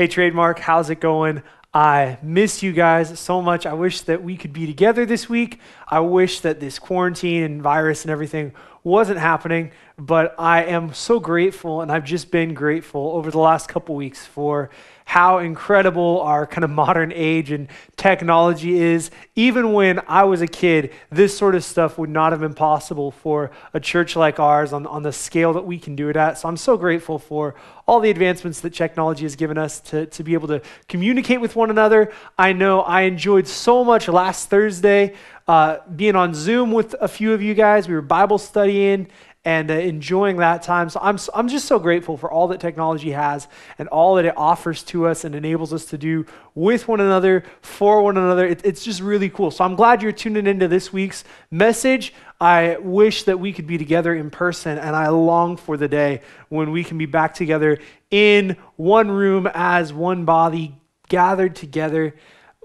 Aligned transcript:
Hey, 0.00 0.08
Trademark, 0.08 0.60
how's 0.60 0.88
it 0.88 0.98
going? 0.98 1.42
I 1.74 2.16
miss 2.22 2.62
you 2.62 2.72
guys 2.72 3.18
so 3.18 3.42
much. 3.42 3.66
I 3.66 3.74
wish 3.74 4.00
that 4.00 4.24
we 4.24 4.34
could 4.34 4.54
be 4.54 4.66
together 4.66 5.04
this 5.04 5.28
week. 5.28 5.60
I 5.86 6.00
wish 6.00 6.40
that 6.40 6.58
this 6.58 6.78
quarantine 6.78 7.42
and 7.42 7.60
virus 7.60 8.00
and 8.00 8.10
everything 8.10 8.54
wasn't 8.82 9.18
happening, 9.18 9.72
but 9.98 10.34
I 10.38 10.64
am 10.64 10.94
so 10.94 11.20
grateful, 11.20 11.82
and 11.82 11.92
I've 11.92 12.06
just 12.06 12.30
been 12.30 12.54
grateful 12.54 13.10
over 13.10 13.30
the 13.30 13.40
last 13.40 13.68
couple 13.68 13.94
weeks 13.94 14.24
for 14.24 14.70
how 15.10 15.38
incredible 15.38 16.20
our 16.20 16.46
kind 16.46 16.62
of 16.62 16.70
modern 16.70 17.10
age 17.12 17.50
and 17.50 17.66
technology 17.96 18.78
is. 18.78 19.10
Even 19.34 19.72
when 19.72 20.00
I 20.06 20.22
was 20.22 20.40
a 20.40 20.46
kid, 20.46 20.92
this 21.10 21.36
sort 21.36 21.56
of 21.56 21.64
stuff 21.64 21.98
would 21.98 22.10
not 22.10 22.30
have 22.30 22.40
been 22.40 22.54
possible 22.54 23.10
for 23.10 23.50
a 23.74 23.80
church 23.80 24.14
like 24.14 24.38
ours 24.38 24.72
on, 24.72 24.86
on 24.86 25.02
the 25.02 25.12
scale 25.12 25.52
that 25.54 25.66
we 25.66 25.80
can 25.80 25.96
do 25.96 26.10
it 26.10 26.16
at. 26.16 26.38
So 26.38 26.48
I'm 26.48 26.56
so 26.56 26.76
grateful 26.76 27.18
for 27.18 27.56
all 27.88 27.98
the 27.98 28.08
advancements 28.08 28.60
that 28.60 28.72
technology 28.72 29.24
has 29.24 29.34
given 29.34 29.58
us 29.58 29.80
to, 29.80 30.06
to 30.06 30.22
be 30.22 30.34
able 30.34 30.46
to 30.46 30.62
communicate 30.86 31.40
with 31.40 31.56
one 31.56 31.70
another. 31.70 32.12
I 32.38 32.52
know 32.52 32.82
I 32.82 33.00
enjoyed 33.00 33.48
so 33.48 33.82
much 33.82 34.06
last 34.06 34.48
Thursday 34.48 35.14
uh, 35.48 35.78
being 35.96 36.14
on 36.14 36.34
Zoom 36.34 36.70
with 36.70 36.94
a 37.00 37.08
few 37.08 37.32
of 37.32 37.42
you 37.42 37.54
guys. 37.54 37.88
We 37.88 37.94
were 37.94 38.00
Bible 38.00 38.38
studying 38.38 39.08
and 39.44 39.70
uh, 39.70 39.74
enjoying 39.74 40.36
that 40.36 40.62
time. 40.62 40.90
So 40.90 41.00
I'm, 41.02 41.18
I'm 41.34 41.48
just 41.48 41.66
so 41.66 41.78
grateful 41.78 42.16
for 42.16 42.30
all 42.30 42.48
that 42.48 42.60
technology 42.60 43.12
has 43.12 43.48
and 43.78 43.88
all 43.88 44.16
that 44.16 44.26
it 44.26 44.36
offers 44.36 44.82
to 44.84 45.06
us 45.06 45.24
and 45.24 45.34
enables 45.34 45.72
us 45.72 45.86
to 45.86 45.98
do 45.98 46.26
with 46.54 46.88
one 46.88 47.00
another, 47.00 47.44
for 47.62 48.02
one 48.02 48.18
another. 48.18 48.46
It, 48.46 48.60
it's 48.64 48.84
just 48.84 49.00
really 49.00 49.30
cool. 49.30 49.50
So 49.50 49.64
I'm 49.64 49.76
glad 49.76 50.02
you're 50.02 50.12
tuning 50.12 50.46
into 50.46 50.68
this 50.68 50.92
week's 50.92 51.24
message. 51.50 52.12
I 52.38 52.76
wish 52.80 53.24
that 53.24 53.40
we 53.40 53.52
could 53.52 53.66
be 53.66 53.78
together 53.78 54.14
in 54.14 54.30
person, 54.30 54.78
and 54.78 54.94
I 54.96 55.08
long 55.08 55.56
for 55.56 55.76
the 55.76 55.88
day 55.88 56.22
when 56.48 56.70
we 56.70 56.84
can 56.84 56.98
be 56.98 57.06
back 57.06 57.34
together 57.34 57.78
in 58.10 58.56
one 58.76 59.10
room 59.10 59.48
as 59.52 59.92
one 59.92 60.24
body, 60.24 60.74
gathered 61.08 61.56
together. 61.56 62.14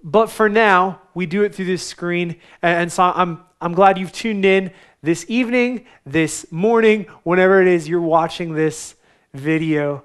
But 0.03 0.29
for 0.29 0.49
now, 0.49 1.01
we 1.13 1.25
do 1.25 1.43
it 1.43 1.55
through 1.55 1.65
this 1.65 1.85
screen. 1.85 2.35
And, 2.61 2.83
and 2.83 2.91
so 2.91 3.03
I'm, 3.03 3.43
I'm 3.59 3.73
glad 3.73 3.97
you've 3.97 4.11
tuned 4.11 4.45
in 4.45 4.71
this 5.05 5.23
evening, 5.27 5.85
this 6.03 6.51
morning, 6.51 7.05
whenever 7.21 7.61
it 7.61 7.67
is 7.67 7.87
you're 7.87 8.01
watching 8.01 8.55
this 8.55 8.95
video. 9.35 10.03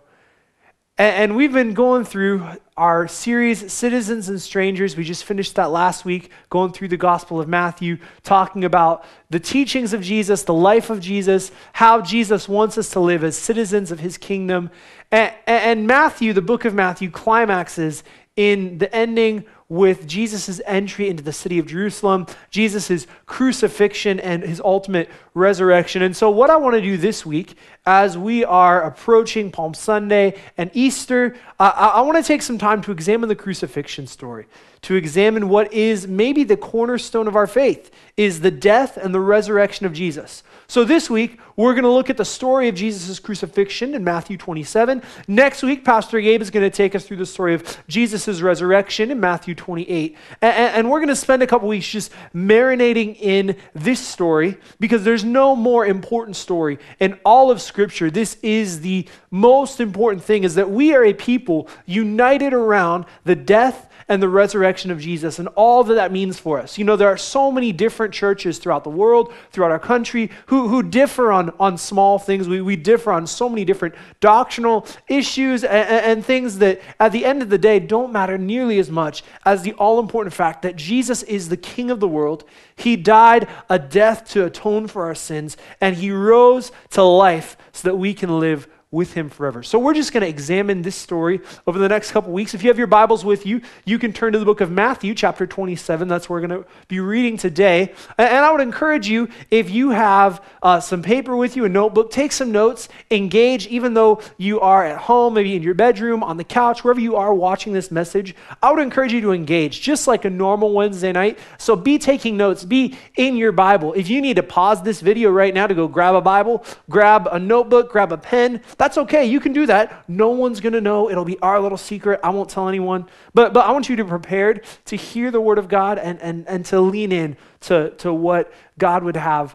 And, 0.99 1.35
we've 1.35 1.55
been 1.55 1.73
going 1.73 2.05
through 2.05 2.47
our 2.77 3.09
series, 3.09 3.73
Citizens 3.73 4.29
and 4.29 4.39
Strangers. 4.39 4.99
We 4.99 5.05
just 5.05 5.25
finished 5.25 5.55
that 5.55 5.71
last 5.71 6.05
week, 6.05 6.31
going 6.51 6.73
through 6.73 6.89
the 6.89 6.99
Gospel 6.99 7.41
of 7.41 7.49
Matthew, 7.49 7.97
talking 8.23 8.67
about 8.67 9.07
the 9.31 9.41
teachings 9.41 9.95
of 9.95 10.03
Jesus, 10.03 10.43
the 10.43 10.53
life 10.53 10.91
of 10.91 11.01
Jesus, 11.01 11.51
how 11.73 12.03
Jesus 12.03 12.47
wants 12.47 12.77
us 12.77 12.91
to 12.91 13.01
live 13.01 13.25
as 13.25 13.39
citizens 13.39 13.91
of 13.91 14.01
his 14.01 14.19
kingdom. 14.19 14.71
And, 15.11 15.87
Matthew, 15.87 16.35
the 16.35 16.43
book 16.43 16.67
of 16.67 16.75
Matthew, 16.75 17.11
climaxes 17.11 18.05
in 18.37 18.77
the 18.77 18.95
ending 18.95 19.47
with 19.71 20.07
Jesus' 20.07 20.61
entry 20.67 21.09
into 21.09 21.23
the 21.23 21.33
city 21.33 21.59
of 21.61 21.69
Jerusalem, 21.69 22.27
Jesus' 22.51 23.07
crucifixion, 23.25 24.19
and 24.19 24.43
his 24.43 24.61
ultimate 24.61 25.09
resurrection. 25.33 26.03
And 26.03 26.15
so, 26.15 26.29
what 26.29 26.51
I 26.51 26.57
want 26.57 26.75
to 26.75 26.83
do 26.83 26.97
this 26.97 27.25
week, 27.25 27.57
as 27.87 28.17
we 28.19 28.45
are 28.45 28.83
approaching 28.83 29.51
Palm 29.51 29.75
Sunday 29.75 30.39
and 30.59 30.71
Easter, 30.75 31.37
I, 31.59 31.69
I 31.69 32.01
want 32.03 32.19
to 32.19 32.23
take 32.23 32.43
some 32.43 32.59
time 32.59 32.83
to 32.83 32.93
examine 32.93 33.29
the 33.29 33.35
crucifixion 33.35 34.07
story, 34.07 34.47
to 34.83 34.95
examine 34.95 35.49
what 35.49 35.73
is 35.73 36.07
maybe 36.07 36.45
the 36.45 36.57
cornerstone 36.57 37.27
of 37.27 37.37
our 37.37 37.47
faith, 37.47 37.91
is 38.17 38.41
the 38.41 38.51
death 38.51 38.97
and 38.97 39.15
the 39.15 39.21
resurrection 39.21 39.87
of 39.87 39.93
Jesus. 39.93 40.43
So 40.67 40.85
this 40.85 41.11
week, 41.11 41.41
we're 41.57 41.75
going 41.75 41.85
to 41.85 41.91
look 41.91 42.11
at 42.11 42.17
the 42.17 42.25
story 42.25 42.69
of 42.69 42.77
Jesus' 42.77 43.19
crucifixion 43.19 43.95
in 43.95 44.05
Matthew 44.05 44.37
27. 44.37 45.03
Next 45.27 45.63
week, 45.63 45.85
Pastor 45.85 46.21
Gabe 46.21 46.41
is 46.41 46.51
going 46.51 46.69
to 46.69 46.75
take 46.75 46.95
us 46.95 47.05
through 47.05 47.17
the 47.17 47.27
story 47.27 47.55
of 47.55 47.79
Jesus' 47.89 48.41
resurrection 48.41 49.11
in 49.11 49.19
Matthew 49.19 49.55
28. 49.55 50.17
And, 50.41 50.55
and 50.55 50.91
we're 50.91 51.01
going 51.01 51.09
to 51.09 51.17
spend 51.17 51.43
a 51.43 51.47
couple 51.47 51.67
weeks 51.67 51.89
just 51.89 52.13
marinating 52.35 53.17
in 53.21 53.57
this 53.75 54.01
story 54.01 54.59
because 54.79 55.03
there's 55.03 55.25
no 55.25 55.57
more 55.57 55.85
important 55.87 56.37
story 56.37 56.79
in 57.01 57.19
all 57.25 57.51
of 57.51 57.61
Scripture. 57.71 58.11
This 58.11 58.37
is 58.43 58.81
the 58.81 59.07
most 59.31 59.81
important 59.81 60.25
thing 60.25 60.43
is 60.43 60.57
that 60.57 60.71
we 60.71 60.93
are 60.93 61.05
a 61.05 61.15
people 61.15 61.69
united 61.87 62.53
around 62.53 63.05
the 63.25 63.37
death 63.37 63.89
and 64.11 64.21
the 64.21 64.29
resurrection 64.29 64.91
of 64.91 65.01
Jesus 65.01 65.39
and 65.39 65.47
all 65.55 65.85
that 65.85 65.95
that 65.95 66.11
means 66.11 66.37
for 66.37 66.59
us. 66.59 66.77
You 66.77 66.85
know, 66.85 66.97
there 66.97 67.09
are 67.09 67.17
so 67.17 67.53
many 67.53 67.71
different 67.71 68.13
churches 68.13 68.59
throughout 68.59 68.83
the 68.83 68.91
world, 68.91 69.33
throughout 69.53 69.71
our 69.71 69.79
country, 69.79 70.33
who, 70.47 70.67
who 70.67 70.83
differ 70.83 71.31
on, 71.31 71.51
on 71.61 71.79
small 71.79 72.19
things. 72.19 72.49
We, 72.49 72.61
we 72.61 72.75
differ 72.75 73.13
on 73.13 73.29
so 73.29 73.49
many 73.49 73.65
different 73.65 73.95
doctrinal 74.19 74.85
issues 75.07 75.63
and, 75.63 75.89
and 75.89 76.25
things 76.25 76.59
that 76.59 76.81
at 76.99 77.13
the 77.13 77.25
end 77.25 77.41
of 77.41 77.51
the 77.51 77.57
day 77.57 77.79
don't 77.79 78.13
matter 78.13 78.37
nearly 78.37 78.81
as 78.81 78.91
much 78.91 79.23
as 79.47 79.63
the 79.63 79.75
all 79.75 80.01
important 80.01 80.35
fact 80.35 80.63
that 80.63 80.75
Jesus 80.75 81.23
is 81.23 81.49
the 81.49 81.57
King 81.57 81.93
of 81.93 82.01
the 82.01 82.09
world. 82.09 82.43
He 82.75 82.97
died 82.97 83.49
a 83.69 83.79
death 83.79 84.29
to 84.31 84.45
atone 84.45 84.89
for 84.89 85.05
our 85.07 85.15
sins, 85.15 85.57
and 85.81 85.95
he 85.95 86.11
rose 86.11 86.73
to 86.91 87.05
life 87.05 87.57
so 87.71 87.89
that 87.89 87.97
we 87.97 88.13
can 88.13 88.41
live 88.41 88.67
with 88.93 89.13
him 89.13 89.31
forever. 89.31 89.63
So 89.63 89.79
we're 89.79 89.95
just 89.95 90.13
going 90.13 90.23
to 90.23 90.29
examine 90.29 90.83
this 90.83 90.97
story 90.97 91.41
over 91.65 91.79
the 91.79 91.89
next 91.89 92.11
couple 92.11 92.33
weeks. 92.33 92.55
If 92.55 92.65
you 92.65 92.71
have 92.71 92.79
your 92.79 92.89
Bibles 92.89 93.25
with 93.25 93.47
you, 93.47 93.61
you 93.85 94.01
can 94.01 94.13
turn 94.13 94.33
to 94.33 94.39
the 94.41 94.45
book 94.45 94.61
of 94.61 94.73
Matthew, 94.73 95.15
chapter 95.15 95.47
27. 95.47 96.09
That's 96.09 96.29
where 96.29 96.41
we're 96.41 96.49
going 96.49 96.65
to 96.65 96.69
be 96.89 96.99
reading 96.99 97.37
today. 97.37 97.95
And 98.19 98.45
I 98.45 98.51
would 98.51 98.61
encourage 98.61 99.09
you, 99.09 99.29
if 99.49 99.71
you 99.71 99.91
have 99.91 100.45
uh, 100.61 100.81
some 100.81 101.03
paper 101.03 101.37
with 101.37 101.55
you, 101.55 101.65
a 101.67 101.69
notebook, 101.69 102.11
take 102.11 102.33
some 102.33 102.51
notes, 102.51 102.89
engage, 103.13 103.69
even 103.69 103.95
though 103.95 104.23
you 104.39 104.59
are 104.59 104.85
at 104.85 104.99
home, 104.99 105.35
maybe 105.35 105.55
in 105.55 105.63
your 105.63 105.75
bedroom, 105.75 106.25
on 106.25 106.37
the 106.37 106.43
couch, 106.43 106.83
wherever 106.83 107.01
you 107.01 107.15
are 107.15 107.33
watching 107.33 107.73
this 107.73 107.93
message. 107.93 108.35
I 108.61 108.73
would 108.73 108.83
encourage 108.83 109.13
you 109.13 109.21
to 109.21 109.31
engage, 109.31 109.83
just 109.83 110.09
like 110.09 110.25
a 110.25 110.31
normal 110.31 110.73
Wednesday 110.73 111.13
night. 111.13 111.39
So 111.59 111.77
be 111.77 111.97
taking 111.97 112.37
notes, 112.37 112.65
be 112.65 112.99
in 113.17 113.37
your 113.37 113.53
Bible. 113.53 113.93
If 113.93 114.09
you 114.09 114.21
need 114.21 114.35
to 114.35 114.43
pause 114.43 114.83
this 114.83 115.01
video 115.01 115.31
right 115.31 115.55
now 115.55 115.69
to 115.69 115.75
go 115.77 115.87
grab 115.87 116.17
a 116.17 116.21
Bible, 116.21 116.65
grab 116.89 117.29
a 117.31 117.39
notebook, 117.39 117.93
grab 117.93 118.11
a 118.11 118.19
pen, 118.19 118.61
that's 118.81 118.97
okay. 118.97 119.27
You 119.27 119.41
can 119.41 119.53
do 119.53 119.67
that. 119.67 120.09
No 120.09 120.31
one's 120.31 120.59
going 120.59 120.73
to 120.73 120.81
know. 120.81 121.11
It'll 121.11 121.27
be 121.27 121.39
our 121.41 121.61
little 121.61 121.77
secret. 121.77 122.19
I 122.25 122.31
won't 122.31 122.49
tell 122.49 122.67
anyone. 122.67 123.11
But, 123.35 123.53
but 123.53 123.67
I 123.67 123.73
want 123.73 123.91
you 123.91 123.97
to 123.97 124.05
be 124.05 124.09
prepared 124.09 124.65
to 124.87 124.97
hear 124.97 125.31
the 125.31 125.39
word 125.39 125.59
of 125.59 125.69
God 125.69 125.99
and, 125.99 126.19
and, 126.23 126.49
and 126.49 126.65
to 126.65 126.81
lean 126.81 127.13
in 127.13 127.37
to, 127.61 127.91
to 127.99 128.11
what 128.11 128.51
God 128.79 129.05
would 129.05 129.19
have 129.19 129.55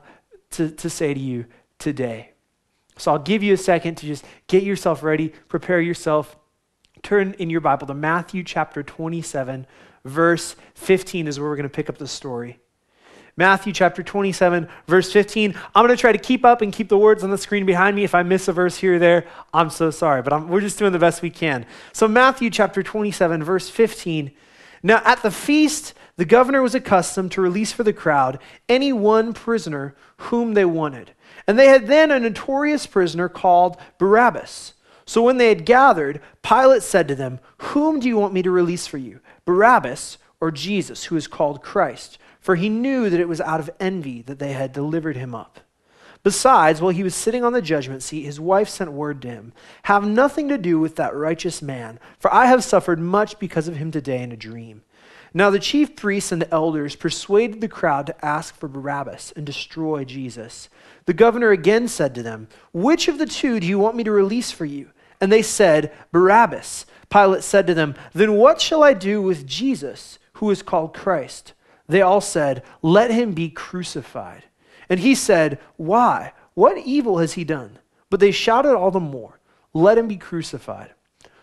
to, 0.52 0.70
to 0.70 0.92
say 0.92 1.16
to 1.16 1.20
you 1.20 1.46
today. 1.80 2.34
So 3.00 3.14
I'll 3.14 3.18
give 3.18 3.42
you 3.42 3.56
a 3.56 3.58
second 3.58 3.96
to 3.96 4.06
just 4.06 4.24
get 4.46 4.62
yourself 4.62 5.02
ready, 5.02 5.30
prepare 5.48 5.82
yourself. 5.82 6.38
Turn 7.02 7.34
in 7.40 7.50
your 7.50 7.62
Bible 7.62 7.88
to 7.88 7.96
Matthew 7.96 8.44
chapter 8.44 8.84
27, 8.84 9.66
verse 10.04 10.56
15 10.76 11.28
is 11.28 11.40
where 11.40 11.50
we're 11.50 11.56
going 11.56 11.64
to 11.64 11.76
pick 11.76 11.90
up 11.90 11.98
the 11.98 12.08
story. 12.08 12.60
Matthew 13.38 13.74
chapter 13.74 14.02
27, 14.02 14.70
verse 14.88 15.12
15. 15.12 15.56
I'm 15.76 15.86
going 15.86 15.96
to 15.96 16.00
try 16.00 16.14
to 16.14 16.18
keep 16.18 16.46
up 16.46 16.62
and 16.62 16.72
keep 16.72 16.88
the 16.88 16.98
words 16.98 17.22
on 17.22 17.32
the 17.32 17.38
screen 17.38 17.66
behind 17.66 17.94
me. 17.94 18.06
If 18.06 18.16
I 18.16 18.24
miss 18.24 18.48
a 18.48 18.54
verse 18.54 18.78
here 18.78 18.96
or 18.96 19.00
there, 19.00 19.28
I'm 19.54 19.70
so 19.70 19.92
sorry, 19.92 20.22
but 20.22 20.32
I'm, 20.32 20.48
we're 20.48 20.62
just 20.62 20.80
doing 20.80 20.94
the 20.94 21.00
best 21.00 21.22
we 21.22 21.30
can. 21.30 21.66
So, 21.92 22.08
Matthew 22.08 22.50
chapter 22.50 22.82
27, 22.82 23.44
verse 23.44 23.70
15. 23.70 24.32
Now, 24.84 25.02
at 25.04 25.22
the 25.22 25.32
feast, 25.32 25.94
the 26.16 26.24
governor 26.24 26.62
was 26.62 26.76
accustomed 26.76 27.34
to 27.34 27.42
release 27.42 27.74
for 27.74 27.84
the 27.84 27.92
crowd 27.92 28.40
any 28.70 28.94
one 28.94 29.34
prisoner 29.34 29.96
whom 30.18 30.54
they 30.54 30.64
wanted. 30.64 31.12
And 31.46 31.60
they 31.60 31.68
had 31.68 31.88
then 31.88 32.12
a 32.12 32.20
notorious 32.22 32.88
prisoner 32.88 33.28
called 33.28 33.76
Barabbas. 33.98 34.76
So 35.06 35.22
when 35.22 35.38
they 35.38 35.50
had 35.50 35.66
gathered, 35.66 36.22
Pilate 36.42 36.84
said 36.84 37.10
to 37.10 37.16
them, 37.16 37.40
Whom 37.58 38.00
do 38.00 38.08
you 38.08 38.18
want 38.18 38.34
me 38.34 38.42
to 38.44 38.52
release 38.52 38.88
for 38.88 38.98
you, 38.98 39.20
Barabbas 39.44 40.20
or 40.40 40.52
Jesus, 40.52 41.06
who 41.06 41.18
is 41.18 41.28
called 41.28 41.62
Christ? 41.62 42.18
For 42.46 42.54
he 42.54 42.70
knew 42.70 43.10
that 43.10 43.20
it 43.20 43.28
was 43.28 43.42
out 43.42 43.60
of 43.60 43.72
envy 43.80 44.22
that 44.22 44.38
they 44.38 44.54
had 44.54 44.72
delivered 44.72 45.18
him 45.18 45.34
up. 45.34 45.62
Besides, 46.22 46.80
while 46.80 46.92
he 46.92 47.02
was 47.02 47.16
sitting 47.16 47.44
on 47.44 47.54
the 47.54 47.62
judgment 47.62 48.04
seat, 48.04 48.22
his 48.22 48.40
wife 48.40 48.70
sent 48.70 48.92
word 48.92 49.20
to 49.24 49.30
him 49.30 49.52
Have 49.86 50.06
nothing 50.06 50.50
to 50.50 50.60
do 50.60 50.80
with 50.80 50.96
that 50.98 51.16
righteous 51.16 51.64
man, 51.64 52.00
for 52.20 52.32
I 52.32 52.46
have 52.46 52.64
suffered 52.64 53.00
much 53.00 53.40
because 53.40 53.68
of 53.68 53.78
him 53.78 53.90
today 53.90 54.22
in 54.22 54.32
a 54.32 54.38
dream. 54.38 54.84
Now 55.34 55.50
the 55.50 55.58
chief 55.58 55.96
priests 55.96 56.32
and 56.32 56.40
the 56.40 56.54
elders 56.54 56.96
persuaded 56.96 57.62
the 57.62 57.68
crowd 57.68 58.06
to 58.06 58.26
ask 58.26 58.56
for 58.56 58.68
Barabbas 58.68 59.34
and 59.36 59.44
destroy 59.44 60.06
Jesus. 60.06 60.70
The 61.06 61.14
governor 61.14 61.50
again 61.50 61.88
said 61.88 62.14
to 62.14 62.22
them, 62.22 62.48
Which 62.74 63.08
of 63.08 63.18
the 63.18 63.26
two 63.26 63.60
do 63.60 63.66
you 63.66 63.80
want 63.80 63.96
me 63.96 64.04
to 64.04 64.12
release 64.12 64.52
for 64.52 64.66
you? 64.66 64.92
And 65.20 65.32
they 65.32 65.42
said, 65.42 65.92
Barabbas. 66.12 66.86
Pilate 67.10 67.44
said 67.44 67.66
to 67.66 67.74
them, 67.74 67.96
Then 68.14 68.34
what 68.34 68.62
shall 68.62 68.84
I 68.84 68.94
do 68.94 69.20
with 69.20 69.48
Jesus, 69.48 70.20
who 70.34 70.52
is 70.52 70.62
called 70.62 70.94
Christ? 70.94 71.54
They 71.88 72.02
all 72.02 72.22
said, 72.22 72.64
Let 72.82 73.12
him 73.12 73.34
be 73.34 73.50
crucified. 73.50 74.44
And 74.90 75.00
he 75.00 75.16
said, 75.16 75.60
Why? 75.78 76.34
What 76.54 76.78
evil 76.78 77.18
has 77.20 77.34
he 77.34 77.44
done? 77.44 77.80
But 78.10 78.20
they 78.20 78.32
shouted 78.32 78.76
all 78.76 78.92
the 78.92 79.00
more, 79.00 79.40
Let 79.74 79.98
him 79.98 80.08
be 80.08 80.18
crucified. 80.18 80.92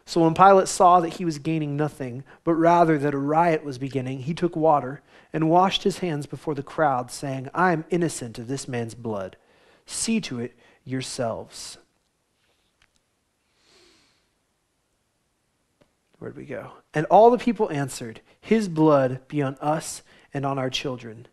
So 0.05 0.23
when 0.23 0.35
Pilate 0.35 0.69
saw 0.69 1.01
that 1.01 1.15
he 1.15 1.25
was 1.25 1.39
gaining 1.39 1.77
nothing, 1.77 2.25
but 2.45 2.55
rather 2.55 2.99
that 2.99 3.15
a 3.15 3.19
riot 3.19 3.65
was 3.65 3.79
beginning, 3.79 4.21
he 4.21 4.35
took 4.35 4.57
water 4.57 5.01
and 5.33 5.49
washed 5.49 5.85
his 5.85 5.99
hands 5.99 6.27
before 6.27 6.55
the 6.55 6.63
crowd, 6.63 7.11
saying, 7.11 7.49
I 7.55 7.73
am 7.73 7.85
innocent 7.89 8.39
of 8.39 8.49
this 8.49 8.67
man's 8.67 8.95
blood. 8.95 9.37
See 9.87 10.21
to 10.23 10.41
it 10.41 10.55
yourselves. 10.85 11.79
Where'd 16.19 16.37
we 16.37 16.45
go? 16.45 16.73
And 16.95 17.07
all 17.07 17.31
the 17.31 17.39
people 17.39 17.71
answered, 17.71 18.21
His 18.41 18.69
blood 18.69 19.21
be 19.29 19.41
on 19.43 19.57
us 19.61 20.03
and 20.33 20.47
on 20.47 20.59
our 20.59 20.71
children. 20.71 21.27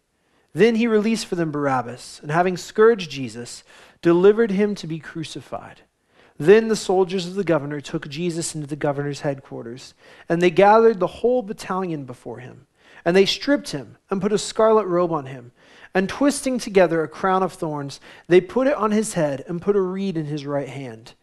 Then 0.53 0.75
he 0.75 0.87
released 0.87 1.25
for 1.25 1.35
them 1.35 1.51
Barabbas, 1.51 2.19
and 2.21 2.31
having 2.31 2.57
scourged 2.57 3.11
Jesus, 3.11 3.63
delivered 4.01 4.51
him 4.51 4.75
to 4.75 4.87
be 4.87 4.99
crucified. 4.99 5.81
Then 6.37 6.69
the 6.69 6.75
soldiers 6.75 7.27
of 7.27 7.35
the 7.35 7.43
governor 7.43 7.81
took 7.81 8.07
Jesus 8.07 8.55
into 8.55 8.67
the 8.67 8.75
governor's 8.75 9.21
headquarters, 9.21 9.93
and 10.27 10.41
they 10.41 10.49
gathered 10.49 10.99
the 10.99 11.07
whole 11.07 11.41
battalion 11.41 12.05
before 12.05 12.39
him. 12.39 12.65
And 13.05 13.15
they 13.15 13.25
stripped 13.25 13.71
him 13.71 13.97
and 14.09 14.21
put 14.21 14.33
a 14.33 14.37
scarlet 14.37 14.85
robe 14.85 15.11
on 15.11 15.25
him, 15.25 15.51
and 15.93 16.07
twisting 16.07 16.57
together 16.57 17.03
a 17.03 17.07
crown 17.07 17.43
of 17.43 17.53
thorns, 17.53 17.99
they 18.27 18.41
put 18.41 18.67
it 18.67 18.75
on 18.75 18.91
his 18.91 19.13
head 19.13 19.43
and 19.47 19.61
put 19.61 19.75
a 19.75 19.81
reed 19.81 20.17
in 20.17 20.25
his 20.25 20.45
right 20.45 20.69
hand. 20.69 21.13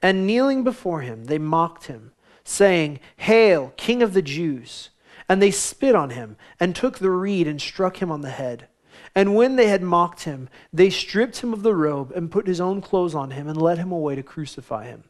And 0.00 0.26
kneeling 0.26 0.64
before 0.64 1.00
him, 1.02 1.24
they 1.24 1.38
mocked 1.38 1.86
him 1.86 2.12
saying, 2.44 3.00
Hail, 3.18 3.72
King 3.76 4.02
of 4.02 4.14
the 4.14 4.22
Jews! 4.22 4.90
And 5.32 5.40
they 5.40 5.50
spit 5.50 5.94
on 5.94 6.10
him, 6.10 6.36
and 6.60 6.76
took 6.76 6.98
the 6.98 7.10
reed 7.10 7.48
and 7.48 7.58
struck 7.58 8.02
him 8.02 8.10
on 8.10 8.20
the 8.20 8.28
head. 8.28 8.68
And 9.14 9.34
when 9.34 9.56
they 9.56 9.68
had 9.68 9.82
mocked 9.82 10.24
him, 10.24 10.50
they 10.74 10.90
stripped 10.90 11.38
him 11.38 11.54
of 11.54 11.62
the 11.62 11.74
robe, 11.74 12.12
and 12.14 12.30
put 12.30 12.46
his 12.46 12.60
own 12.60 12.82
clothes 12.82 13.14
on 13.14 13.30
him, 13.30 13.48
and 13.48 13.56
led 13.56 13.78
him 13.78 13.90
away 13.90 14.14
to 14.14 14.22
crucify 14.22 14.84
him. 14.84 15.04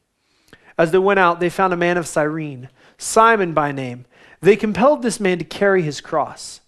As 0.79 0.93
they 0.93 0.99
went 0.99 1.19
out, 1.19 1.41
they 1.41 1.51
found 1.51 1.73
a 1.73 1.77
man 1.77 1.97
of 1.97 2.07
Cyrene, 2.07 2.69
Simon 2.99 3.53
by 3.53 3.73
name. 3.73 4.05
They 4.41 4.55
compelled 4.55 5.03
this 5.03 5.19
man 5.19 5.39
to 5.39 5.45
carry 5.45 5.83
his 5.83 6.01
cross. 6.01 6.61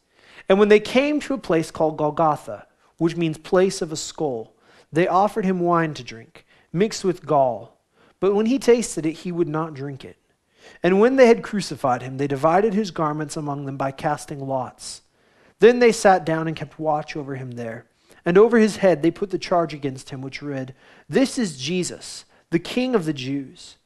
And 0.48 0.58
when 0.58 0.68
they 0.68 0.80
came 0.80 1.20
to 1.20 1.34
a 1.34 1.38
place 1.38 1.70
called 1.70 1.96
Golgotha, 1.96 2.66
which 2.98 3.14
means 3.14 3.38
place 3.38 3.80
of 3.80 3.92
a 3.92 3.96
skull, 3.96 4.56
they 4.92 5.06
offered 5.06 5.44
him 5.44 5.60
wine 5.60 5.94
to 5.94 6.02
drink, 6.02 6.44
mixed 6.72 7.04
with 7.04 7.24
gall. 7.24 7.78
But 8.18 8.34
when 8.34 8.46
he 8.46 8.58
tasted 8.58 9.06
it, 9.06 9.18
he 9.18 9.30
would 9.30 9.46
not 9.46 9.74
drink 9.74 10.04
it. 10.04 10.16
And 10.84 11.00
when 11.00 11.16
they 11.16 11.28
had 11.28 11.42
crucified 11.42 12.02
him, 12.02 12.19
they 12.19 12.26
divided 12.26 12.75
his 12.75 12.90
garments 12.90 13.38
among 13.38 13.64
them 13.64 13.78
by 13.78 13.90
casting 13.90 14.46
lots. 14.46 15.00
Then 15.58 15.78
they 15.78 15.92
sat 15.92 16.26
down 16.26 16.46
and 16.46 16.54
kept 16.54 16.78
watch 16.78 17.16
over 17.16 17.36
him 17.36 17.52
there. 17.52 17.86
And 18.26 18.36
over 18.36 18.58
his 18.58 18.76
head 18.76 19.02
they 19.02 19.10
put 19.10 19.31
the 19.31 19.38
charge 19.38 19.72
against 19.72 20.10
him, 20.10 20.20
which 20.20 20.42
read, 20.42 20.75
This 21.08 21.38
is 21.38 21.56
Jesus, 21.56 22.26
the 22.50 22.58
King 22.58 22.94
of 22.94 23.06
the 23.06 23.14
Jews. 23.14 23.76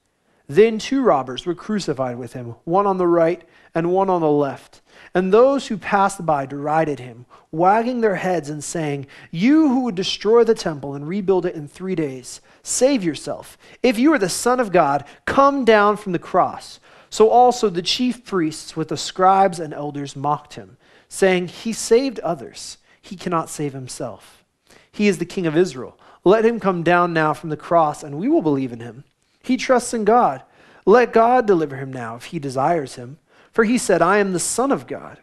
Then 0.49 0.79
two 0.79 1.03
robbers 1.03 1.45
were 1.45 1.55
crucified 1.55 2.17
with 2.17 2.33
him, 2.33 2.55
one 2.65 2.87
on 2.87 2.97
the 2.97 3.06
right 3.06 3.47
and 3.75 3.93
one 3.93 4.09
on 4.09 4.23
the 4.23 4.31
left. 4.31 4.81
And 5.15 5.33
those 5.33 5.67
who 5.67 5.77
passed 5.77 6.25
by 6.25 6.47
derided 6.47 7.00
him, 7.00 7.27
wagging 7.53 8.00
their 8.00 8.17
heads 8.17 8.49
and 8.49 8.65
saying, 8.65 9.06
You 9.31 9.69
who 9.69 9.85
would 9.85 9.95
destroy 9.95 10.45
the 10.45 10.55
temple 10.55 10.95
and 10.95 11.06
rebuild 11.06 11.45
it 11.45 11.55
in 11.55 11.69
three 11.69 11.95
days, 11.95 12.41
save 12.62 13.05
yourself. 13.05 13.59
If 13.83 13.99
you 13.99 14.12
are 14.15 14.19
the 14.19 14.31
Son 14.31 14.59
of 14.59 14.73
God, 14.73 15.05
come 15.27 15.67
down 15.67 15.99
from 15.99 16.12
the 16.12 16.19
cross. 16.19 16.81
So 17.11 17.29
also 17.29 17.69
the 17.69 17.83
chief 17.83 18.25
priests 18.25 18.75
with 18.75 18.89
the 18.89 18.97
scribes 18.97 19.61
and 19.61 19.75
elders 19.75 20.17
mocked 20.17 20.55
him, 20.55 20.79
saying, 21.09 21.49
He 21.49 21.75
saved 21.75 22.21
others, 22.21 22.79
he 23.03 23.17
cannot 23.17 23.50
save 23.50 23.75
himself. 23.75 24.45
He 24.91 25.09
is 25.09 25.19
the 25.19 25.27
King 25.27 25.47
of 25.47 25.56
Israel. 25.56 25.99
Let 26.25 26.45
him 26.45 26.59
come 26.59 26.83
down 26.83 27.12
now 27.12 27.35
from 27.35 27.50
the 27.50 27.56
cross, 27.56 28.03
and 28.03 28.19
we 28.19 28.29
will 28.29 28.43
believe 28.43 28.73
in 28.73 28.81
him. 28.81 29.05
He 29.49 29.56
trusts 29.56 29.95
in 29.95 30.05
God. 30.05 30.43
Let 30.85 31.15
God 31.15 31.47
deliver 31.47 31.77
him 31.77 31.91
now 31.91 32.17
if 32.17 32.27
he 32.27 32.39
desires 32.39 32.97
him. 32.97 33.19
For 33.50 33.65
he 33.65 33.79
said, 33.79 34.03
I 34.03 34.19
am 34.19 34.35
the 34.35 34.39
Son 34.39 34.71
of 34.71 34.87
God. 34.87 35.19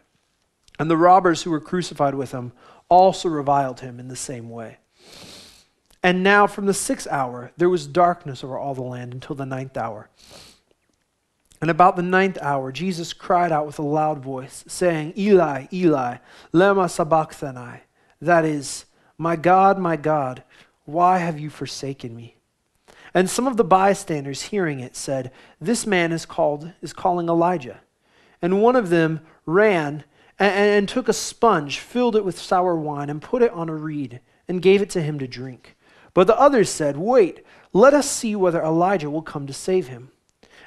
And 0.80 0.90
the 0.90 0.96
robbers 0.96 1.44
who 1.44 1.52
were 1.52 1.60
crucified 1.60 2.16
with 2.16 2.32
him 2.32 2.50
also 2.88 3.28
reviled 3.28 3.80
him 3.80 4.00
in 4.00 4.08
the 4.08 4.16
same 4.16 4.50
way. 4.50 4.78
And 6.02 6.24
now 6.24 6.48
from 6.48 6.66
the 6.66 6.74
sixth 6.74 7.06
hour 7.08 7.52
there 7.56 7.68
was 7.68 7.86
darkness 7.86 8.42
over 8.42 8.58
all 8.58 8.74
the 8.74 8.82
land 8.82 9.14
until 9.14 9.36
the 9.36 9.46
ninth 9.46 9.76
hour. 9.76 10.10
And 11.60 11.70
about 11.70 11.94
the 11.94 12.02
ninth 12.02 12.36
hour, 12.42 12.72
Jesus 12.72 13.12
cried 13.12 13.52
out 13.52 13.64
with 13.64 13.78
a 13.78 13.82
loud 13.82 14.18
voice, 14.18 14.64
saying, 14.66 15.14
Eli, 15.16 15.66
Eli, 15.72 16.16
lema 16.52 16.90
sabachthani. 16.90 17.82
That 18.20 18.44
is, 18.44 18.86
My 19.18 19.36
God, 19.36 19.78
my 19.78 19.94
God, 19.94 20.42
why 20.84 21.18
have 21.18 21.38
you 21.38 21.48
forsaken 21.48 22.14
me? 22.14 22.35
And 23.16 23.30
some 23.30 23.46
of 23.46 23.56
the 23.56 23.64
bystanders 23.64 24.42
hearing 24.42 24.78
it 24.78 24.94
said, 24.94 25.32
This 25.58 25.86
man 25.86 26.12
is 26.12 26.26
called 26.26 26.72
is 26.82 26.92
calling 26.92 27.30
Elijah. 27.30 27.80
And 28.42 28.60
one 28.60 28.76
of 28.76 28.90
them 28.90 29.20
ran 29.46 30.04
and, 30.38 30.54
and 30.54 30.86
took 30.86 31.08
a 31.08 31.14
sponge, 31.14 31.78
filled 31.78 32.14
it 32.14 32.26
with 32.26 32.38
sour 32.38 32.76
wine, 32.76 33.08
and 33.08 33.22
put 33.22 33.40
it 33.40 33.52
on 33.52 33.70
a 33.70 33.74
reed, 33.74 34.20
and 34.46 34.60
gave 34.60 34.82
it 34.82 34.90
to 34.90 35.00
him 35.00 35.18
to 35.18 35.26
drink. 35.26 35.78
But 36.12 36.26
the 36.26 36.38
others 36.38 36.68
said, 36.68 36.98
Wait, 36.98 37.42
let 37.72 37.94
us 37.94 38.10
see 38.10 38.36
whether 38.36 38.62
Elijah 38.62 39.08
will 39.08 39.22
come 39.22 39.46
to 39.46 39.54
save 39.54 39.88
him. 39.88 40.10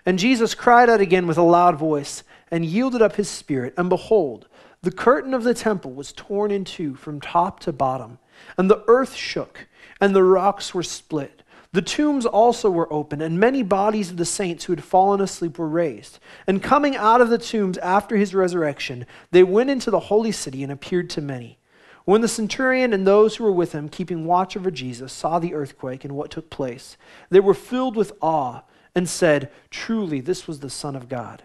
And 0.04 0.18
Jesus 0.18 0.56
cried 0.56 0.90
out 0.90 1.02
again 1.02 1.28
with 1.28 1.38
a 1.38 1.44
loud 1.44 1.78
voice 1.78 2.24
and 2.50 2.66
yielded 2.66 3.04
up 3.04 3.18
his 3.18 3.30
spirit. 3.30 3.76
And 3.78 3.90
behold, 3.90 4.48
the 4.82 4.90
curtain 4.90 5.36
of 5.36 5.44
the 5.44 5.54
temple 5.54 5.92
was 5.92 6.14
torn 6.14 6.50
in 6.50 6.66
two 6.66 6.96
from 6.96 7.22
top 7.22 7.60
to 7.60 7.72
bottom, 7.72 8.18
and 8.58 8.72
the 8.72 8.84
earth 8.88 9.14
shook, 9.14 9.68
and 10.02 10.16
the 10.16 10.24
rocks 10.24 10.74
were 10.74 10.82
split. 10.82 11.39
The 11.72 11.82
tombs 11.84 12.26
also 12.26 12.72
were 12.72 12.92
opened, 12.92 13.22
and 13.22 13.40
many 13.40 13.62
bodies 13.62 14.10
of 14.10 14.18
the 14.18 14.26
saints 14.26 14.66
who 14.66 14.74
had 14.74 14.84
fallen 14.84 15.22
asleep 15.22 15.60
were 15.60 15.68
raised. 15.68 16.18
And 16.48 16.64
coming 16.64 16.96
out 16.96 17.22
of 17.22 17.30
the 17.30 17.38
tombs 17.38 17.78
after 17.78 18.18
his 18.18 18.34
resurrection, 18.34 19.06
they 19.30 19.44
went 19.44 19.70
into 19.70 19.92
the 19.92 20.00
holy 20.00 20.32
city 20.32 20.64
and 20.64 20.72
appeared 20.72 21.10
to 21.12 21.22
many. 21.22 21.60
When 22.06 22.22
the 22.22 22.28
centurion 22.28 22.92
and 22.92 23.06
those 23.06 23.36
who 23.36 23.44
were 23.44 23.52
with 23.52 23.74
him, 23.74 23.88
keeping 23.88 24.26
watch 24.26 24.58
over 24.58 24.72
Jesus, 24.72 25.14
saw 25.14 25.38
the 25.38 25.54
earthquake 25.54 26.04
and 26.04 26.16
what 26.16 26.32
took 26.32 26.50
place, 26.50 26.98
they 27.30 27.40
were 27.40 27.54
filled 27.54 27.96
with 27.96 28.14
awe 28.20 28.64
and 28.96 29.08
said, 29.08 29.52
Truly, 29.70 30.22
this 30.22 30.48
was 30.48 30.62
the 30.62 30.72
Son 30.72 30.96
of 30.96 31.08
God. 31.08 31.44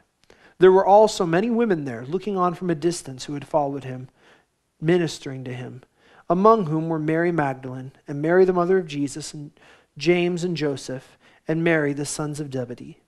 There 0.59 0.73
were 0.73 0.87
also 0.87 1.26
many 1.26 1.50
women 1.50 1.85
there, 1.85 2.06
looking 2.06 2.38
on 2.38 2.55
from 2.55 2.71
a 2.71 2.75
distance, 2.75 3.25
who 3.25 3.35
had 3.35 3.47
followed 3.47 3.85
him, 3.85 4.09
ministering 4.81 5.44
to 5.44 5.53
him, 5.53 5.82
among 6.31 6.67
whom 6.67 6.88
were 6.88 6.99
Mary 6.99 7.31
Magdalene, 7.31 7.93
and 8.09 8.23
Mary, 8.23 8.47
the 8.47 8.55
mother 8.55 8.79
of 8.79 8.87
Jesus, 8.87 9.35
and 9.35 9.50
James 9.96 10.44
and 10.44 10.56
Joseph, 10.56 11.17
and 11.46 11.62
Mary, 11.62 11.93
the 11.93 12.06
sons 12.06 12.41
of 12.41 12.52
Zebedee. 12.52 12.99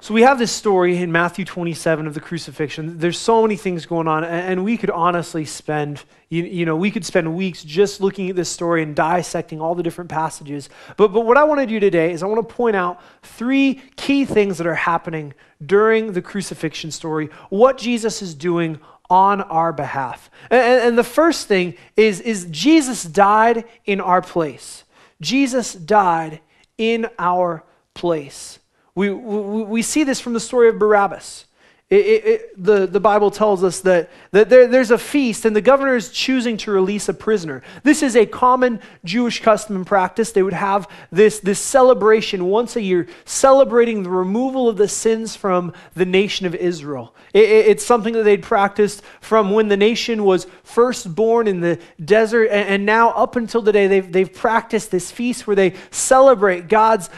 So 0.00 0.14
we 0.14 0.22
have 0.22 0.38
this 0.38 0.52
story 0.52 0.96
in 0.96 1.10
Matthew 1.10 1.44
27 1.44 2.06
of 2.06 2.14
the 2.14 2.20
crucifixion. 2.20 2.98
There's 2.98 3.18
so 3.18 3.42
many 3.42 3.56
things 3.56 3.84
going 3.84 4.06
on, 4.06 4.22
and 4.22 4.64
we 4.64 4.76
could 4.76 4.90
honestly 4.90 5.44
spend, 5.44 6.04
you, 6.28 6.44
you, 6.44 6.64
know, 6.64 6.76
we 6.76 6.92
could 6.92 7.04
spend 7.04 7.34
weeks 7.34 7.64
just 7.64 8.00
looking 8.00 8.30
at 8.30 8.36
this 8.36 8.48
story 8.48 8.84
and 8.84 8.94
dissecting 8.94 9.60
all 9.60 9.74
the 9.74 9.82
different 9.82 10.08
passages. 10.08 10.70
But, 10.96 11.08
but 11.08 11.22
what 11.22 11.36
I 11.36 11.42
want 11.42 11.60
to 11.62 11.66
do 11.66 11.80
today 11.80 12.12
is 12.12 12.22
I 12.22 12.26
want 12.26 12.48
to 12.48 12.54
point 12.54 12.76
out 12.76 13.00
three 13.24 13.82
key 13.96 14.24
things 14.24 14.58
that 14.58 14.68
are 14.68 14.74
happening 14.76 15.34
during 15.66 16.12
the 16.12 16.22
crucifixion 16.22 16.92
story, 16.92 17.28
what 17.50 17.76
Jesus 17.76 18.22
is 18.22 18.36
doing 18.36 18.78
on 19.10 19.40
our 19.42 19.72
behalf. 19.72 20.30
And, 20.50 20.82
and 20.82 20.98
the 20.98 21.04
first 21.04 21.46
thing 21.46 21.74
is, 21.96 22.20
is 22.20 22.46
Jesus 22.50 23.02
died 23.02 23.64
in 23.84 24.00
our 24.00 24.22
place. 24.22 24.84
Jesus 25.20 25.74
died 25.74 26.40
in 26.76 27.08
our 27.18 27.64
place. 27.94 28.58
We, 28.94 29.10
we, 29.10 29.62
we 29.62 29.82
see 29.82 30.04
this 30.04 30.20
from 30.20 30.34
the 30.34 30.40
story 30.40 30.68
of 30.68 30.78
Barabbas. 30.78 31.46
It, 31.90 32.04
it, 32.04 32.26
it, 32.26 32.62
the, 32.62 32.86
the 32.86 33.00
Bible 33.00 33.30
tells 33.30 33.64
us 33.64 33.80
that, 33.80 34.10
that 34.32 34.50
there, 34.50 34.66
there's 34.66 34.90
a 34.90 34.98
feast 34.98 35.46
and 35.46 35.56
the 35.56 35.62
governor 35.62 35.96
is 35.96 36.10
choosing 36.10 36.58
to 36.58 36.70
release 36.70 37.08
a 37.08 37.14
prisoner. 37.14 37.62
This 37.82 38.02
is 38.02 38.14
a 38.14 38.26
common 38.26 38.80
Jewish 39.06 39.40
custom 39.40 39.74
and 39.74 39.86
practice. 39.86 40.32
They 40.32 40.42
would 40.42 40.52
have 40.52 40.86
this, 41.10 41.38
this 41.38 41.58
celebration 41.58 42.44
once 42.44 42.76
a 42.76 42.82
year, 42.82 43.08
celebrating 43.24 44.02
the 44.02 44.10
removal 44.10 44.68
of 44.68 44.76
the 44.76 44.86
sins 44.86 45.34
from 45.34 45.72
the 45.94 46.04
nation 46.04 46.44
of 46.44 46.54
Israel. 46.54 47.14
it's 47.32 47.86
something 47.86 48.12
that 48.12 48.24
they'd 48.24 48.42
practiced 48.42 49.02
from 49.22 49.52
when 49.52 49.68
the 49.68 49.76
nation 49.76 50.24
was 50.24 50.46
first 50.64 51.14
born 51.14 51.48
in 51.48 51.60
the 51.60 51.78
desert, 52.04 52.48
and, 52.48 52.68
and 52.68 52.86
now 52.86 53.12
up 53.12 53.34
until 53.34 53.62
today, 53.62 53.86
they've, 53.86 54.12
they've 54.12 54.34
practiced 54.34 54.90
this 54.90 55.10
feast 55.10 55.46
where 55.46 55.56
they 55.56 55.74
celebrate 55.90 56.68
God's 56.68 57.08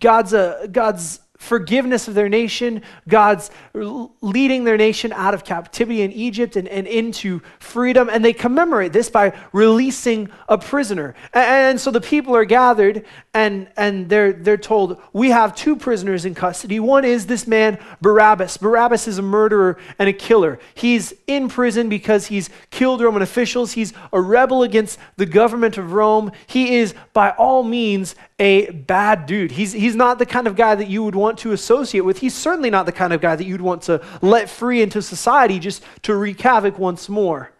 God's, 0.00 0.34
uh, 0.34 0.66
God's 0.70 1.20
forgiveness 1.44 2.08
of 2.08 2.14
their 2.14 2.28
nation, 2.28 2.82
God's 3.06 3.50
leading 3.74 4.64
their 4.64 4.76
nation 4.76 5.12
out 5.12 5.34
of 5.34 5.44
captivity 5.44 6.02
in 6.02 6.10
Egypt 6.12 6.56
and, 6.56 6.66
and 6.66 6.86
into 6.86 7.40
freedom. 7.58 8.08
And 8.10 8.24
they 8.24 8.32
commemorate 8.32 8.92
this 8.92 9.10
by 9.10 9.36
releasing 9.52 10.30
a 10.48 10.58
prisoner. 10.58 11.14
And, 11.32 11.44
and, 11.44 11.80
so 11.80 11.90
the 11.90 12.00
people 12.00 12.34
are 12.34 12.44
gathered 12.44 13.04
and, 13.34 13.68
and 13.76 14.08
they're, 14.08 14.32
they're 14.32 14.56
told, 14.56 15.00
We 15.12 15.30
have 15.30 15.54
two 15.54 15.76
prisoners 15.76 16.24
in 16.24 16.34
custody. 16.34 16.80
One 16.80 17.04
is 17.04 17.26
this 17.26 17.46
man, 17.46 17.78
Barabbas. 18.00 18.56
Barabbas 18.56 19.06
is 19.06 19.18
a 19.18 19.22
murderer 19.22 19.78
and 19.98 20.08
a 20.08 20.12
killer. 20.12 20.58
He's 20.74 21.12
in 21.26 21.48
prison 21.48 21.88
because 21.88 22.26
he's 22.26 22.48
killed 22.70 23.02
Roman 23.02 23.22
officials, 23.22 23.72
he's 23.72 23.92
a 24.12 24.20
rebel 24.20 24.62
against 24.62 24.98
the 25.16 25.26
government 25.26 25.78
of 25.78 25.92
Rome. 25.92 26.32
He 26.46 26.76
is, 26.76 26.94
by 27.12 27.30
all 27.30 27.62
means, 27.62 28.14
a 28.38 28.70
bad 28.70 29.26
dude. 29.26 29.52
He's, 29.52 29.72
he's 29.72 29.94
not 29.94 30.18
the 30.18 30.26
kind 30.26 30.46
of 30.46 30.56
guy 30.56 30.74
that 30.74 30.88
you 30.88 31.04
would 31.04 31.14
want 31.14 31.38
to 31.38 31.52
associate 31.52 32.00
with. 32.00 32.18
He's 32.18 32.34
certainly 32.34 32.70
not 32.70 32.86
the 32.86 32.92
kind 32.92 33.12
of 33.12 33.20
guy 33.20 33.36
that 33.36 33.44
you'd 33.44 33.60
want 33.60 33.82
to 33.82 34.04
let 34.22 34.50
free 34.50 34.82
into 34.82 35.00
society 35.02 35.58
just 35.58 35.82
to 36.02 36.14
wreak 36.14 36.40
havoc 36.40 36.78
once 36.78 37.08
more. 37.08 37.52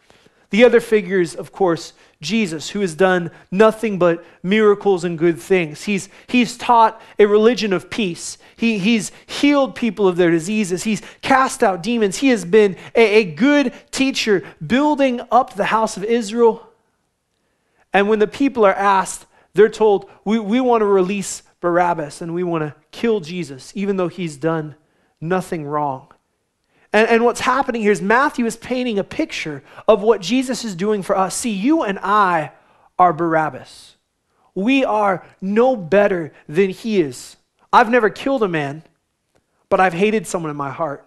The 0.51 0.65
other 0.65 0.81
figure 0.81 1.21
is, 1.21 1.35
of 1.35 1.53
course, 1.53 1.95
Jesus, 2.21 2.71
who 2.71 2.81
has 2.81 2.95
done 2.95 3.31
nothing 3.51 3.99
but 3.99 4.25
miracles 4.43 5.05
and 5.05 5.19
good 5.19 5.39
things. 5.39 5.85
He's, 5.85 6.09
he's 6.27 6.57
taught 6.57 7.01
a 7.19 7.27
religion 7.27 7.73
of 7.73 7.91
peace. 7.91 8.39
He, 8.57 8.79
he's 8.79 9.13
healed 9.27 9.75
people 9.75 10.09
of 10.09 10.17
their 10.17 10.31
diseases. 10.31 10.85
He's 10.85 11.03
cast 11.23 11.63
out 11.63 11.83
demons. 11.83 12.19
He 12.19 12.29
has 12.29 12.45
been 12.45 12.77
a, 12.95 13.17
a 13.17 13.25
good 13.25 13.73
teacher, 13.91 14.45
building 14.65 15.21
up 15.31 15.55
the 15.55 15.67
house 15.67 15.97
of 15.97 16.05
Israel. 16.05 16.69
And 17.93 18.09
when 18.09 18.19
the 18.19 18.27
people 18.27 18.65
are 18.65 18.75
asked, 18.75 19.27
they're 19.55 19.69
told, 19.69 20.11
We, 20.25 20.39
we 20.39 20.61
want 20.61 20.83
to 20.83 20.87
release 20.87 21.43
Barabbas 21.61 22.21
and 22.21 22.35
we 22.35 22.43
want 22.43 22.63
to 22.63 22.75
kill 22.91 23.21
Jesus, 23.21 23.73
even 23.75 23.97
though 23.97 24.09
he's 24.09 24.37
done 24.37 24.75
nothing 25.21 25.65
wrong. 25.65 26.09
And, 26.93 27.09
and 27.09 27.25
what's 27.25 27.41
happening 27.41 27.83
here 27.83 27.93
is 27.93 28.03
Matthew 28.03 28.47
is 28.47 28.57
painting 28.57 28.99
a 28.99 29.05
picture 29.05 29.63
of 29.89 30.03
what 30.03 30.21
Jesus 30.21 30.65
is 30.65 30.75
doing 30.75 31.03
for 31.03 31.17
us. 31.17 31.35
See, 31.35 31.51
you 31.51 31.83
and 31.83 31.99
I 32.01 32.53
are 32.99 33.13
Barabbas. 33.13 33.97
We 34.55 34.85
are 34.85 35.27
no 35.41 35.75
better 35.75 36.33
than 36.49 36.71
he 36.71 37.01
is. 37.01 37.37
I've 37.73 37.91
never 37.91 38.11
killed 38.11 38.45
a 38.45 38.49
man, 38.49 38.85
but 39.69 39.81
I've 39.81 39.95
hated 39.95 40.29
someone 40.29 40.51
in 40.51 40.57
my 40.57 40.71
heart. 40.71 41.04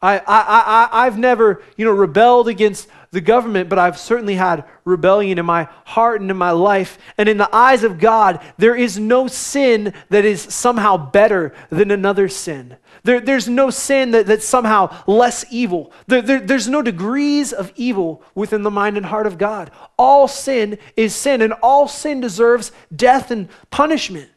I, 0.00 0.18
I, 0.18 0.22
I, 0.26 0.88
I've 1.06 1.18
never, 1.18 1.62
you 1.76 1.84
know, 1.84 1.90
rebelled 1.90 2.46
against 2.46 2.88
the 3.10 3.20
government, 3.20 3.68
but 3.68 3.78
I've 3.78 3.98
certainly 3.98 4.34
had 4.34 4.64
rebellion 4.84 5.38
in 5.38 5.46
my 5.46 5.64
heart 5.84 6.20
and 6.20 6.30
in 6.30 6.36
my 6.36 6.52
life. 6.52 6.98
And 7.16 7.28
in 7.28 7.38
the 7.38 7.52
eyes 7.54 7.82
of 7.82 7.98
God, 7.98 8.40
there 8.58 8.76
is 8.76 8.98
no 8.98 9.26
sin 9.26 9.94
that 10.10 10.24
is 10.24 10.42
somehow 10.42 10.96
better 11.10 11.52
than 11.70 11.90
another 11.90 12.28
sin. 12.28 12.76
There, 13.02 13.20
there's 13.20 13.48
no 13.48 13.70
sin 13.70 14.12
that, 14.12 14.26
that's 14.26 14.46
somehow 14.46 14.94
less 15.06 15.44
evil. 15.50 15.92
There, 16.06 16.22
there, 16.22 16.40
there's 16.40 16.68
no 16.68 16.82
degrees 16.82 17.52
of 17.52 17.72
evil 17.74 18.22
within 18.34 18.62
the 18.62 18.70
mind 18.70 18.98
and 18.98 19.06
heart 19.06 19.26
of 19.26 19.38
God. 19.38 19.70
All 19.96 20.28
sin 20.28 20.78
is 20.96 21.14
sin, 21.14 21.42
and 21.42 21.54
all 21.54 21.88
sin 21.88 22.20
deserves 22.20 22.70
death 22.94 23.30
and 23.30 23.48
punishment. 23.70 24.30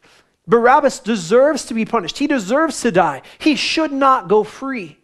Barabbas 0.48 0.98
deserves 0.98 1.66
to 1.66 1.74
be 1.74 1.84
punished. 1.84 2.18
He 2.18 2.26
deserves 2.26 2.80
to 2.80 2.90
die. 2.90 3.22
He 3.38 3.54
should 3.54 3.92
not 3.92 4.28
go 4.28 4.42
free. 4.42 4.98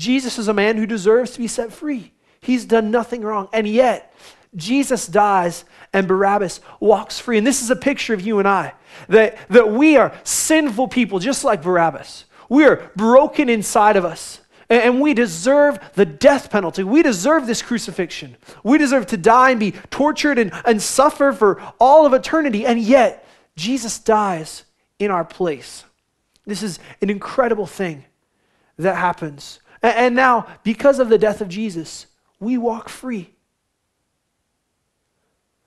Jesus 0.00 0.38
is 0.38 0.48
a 0.48 0.54
man 0.54 0.78
who 0.78 0.86
deserves 0.86 1.32
to 1.32 1.38
be 1.38 1.46
set 1.46 1.72
free. 1.72 2.12
He's 2.40 2.64
done 2.64 2.90
nothing 2.90 3.20
wrong. 3.20 3.48
And 3.52 3.68
yet, 3.68 4.14
Jesus 4.56 5.06
dies 5.06 5.64
and 5.92 6.08
Barabbas 6.08 6.60
walks 6.80 7.20
free. 7.20 7.36
And 7.36 7.46
this 7.46 7.62
is 7.62 7.70
a 7.70 7.76
picture 7.76 8.14
of 8.14 8.22
you 8.22 8.38
and 8.38 8.48
I 8.48 8.72
that, 9.08 9.36
that 9.50 9.70
we 9.70 9.98
are 9.98 10.18
sinful 10.24 10.88
people, 10.88 11.18
just 11.18 11.44
like 11.44 11.62
Barabbas. 11.62 12.24
We 12.48 12.64
are 12.64 12.90
broken 12.96 13.48
inside 13.50 13.96
of 13.96 14.04
us. 14.06 14.40
And 14.70 15.00
we 15.00 15.14
deserve 15.14 15.78
the 15.94 16.06
death 16.06 16.50
penalty. 16.50 16.82
We 16.82 17.02
deserve 17.02 17.46
this 17.46 17.60
crucifixion. 17.60 18.36
We 18.64 18.78
deserve 18.78 19.06
to 19.08 19.16
die 19.16 19.50
and 19.50 19.60
be 19.60 19.72
tortured 19.90 20.38
and, 20.38 20.50
and 20.64 20.80
suffer 20.80 21.32
for 21.32 21.60
all 21.78 22.06
of 22.06 22.14
eternity. 22.14 22.64
And 22.64 22.80
yet, 22.80 23.26
Jesus 23.56 23.98
dies 23.98 24.64
in 24.98 25.10
our 25.10 25.24
place. 25.24 25.84
This 26.46 26.62
is 26.62 26.78
an 27.02 27.10
incredible 27.10 27.66
thing 27.66 28.04
that 28.78 28.96
happens. 28.96 29.60
And 29.82 30.14
now, 30.14 30.46
because 30.62 30.98
of 30.98 31.08
the 31.08 31.18
death 31.18 31.40
of 31.40 31.48
Jesus, 31.48 32.06
we 32.38 32.58
walk 32.58 32.88
free. 32.88 33.34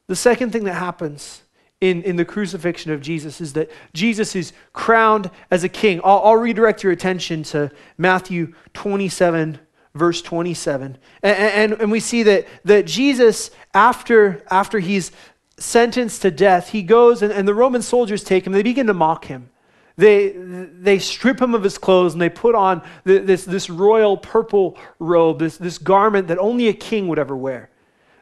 The 0.08 0.16
second 0.16 0.52
thing 0.52 0.66
that 0.66 0.74
happens 0.74 1.44
in, 1.82 2.04
in 2.04 2.16
the 2.16 2.26
crucifixion 2.26 2.92
of 2.92 3.02
Jesus 3.02 3.42
is 3.42 3.54
that 3.54 3.72
Jesus 3.94 4.36
is 4.36 4.54
crowned 4.72 5.30
as 5.50 5.64
a 5.64 5.70
king. 5.70 6.00
I'll, 6.04 6.20
I'll 6.20 6.36
redirect 6.36 6.84
your 6.84 6.92
attention 6.92 7.44
to 7.44 7.72
Matthew 7.98 8.54
27, 8.74 9.60
verse 9.96 10.22
27. 10.22 10.98
And, 11.24 11.38
and, 11.38 11.82
and 11.82 11.92
we 11.92 12.00
see 12.00 12.24
that, 12.24 12.48
that 12.66 12.86
Jesus, 12.86 13.52
after, 13.74 14.44
after 14.50 14.80
he's 14.80 15.12
sentenced 15.58 16.22
to 16.22 16.32
death, 16.32 16.70
he 16.70 16.84
goes 16.84 17.22
and, 17.22 17.34
and 17.34 17.48
the 17.48 17.54
Roman 17.54 17.82
soldiers 17.82 18.24
take 18.24 18.46
him, 18.46 18.54
they 18.54 18.64
begin 18.64 18.88
to 18.88 18.94
mock 18.94 19.26
him. 19.26 19.50
They, 19.96 20.30
they 20.30 20.98
strip 20.98 21.40
him 21.40 21.54
of 21.54 21.64
his 21.64 21.78
clothes 21.78 22.14
and 22.14 22.22
they 22.22 22.30
put 22.30 22.56
on 22.56 22.82
this, 23.04 23.46
this 23.46 23.70
royal 23.70 24.18
purple 24.18 24.78
robe, 24.98 25.40
this, 25.40 25.58
this 25.58 25.78
garment 25.78 26.28
that 26.30 26.40
only 26.40 26.68
a 26.68 26.74
king 26.74 27.08
would 27.10 27.20
ever 27.20 27.36
wear. 27.36 27.70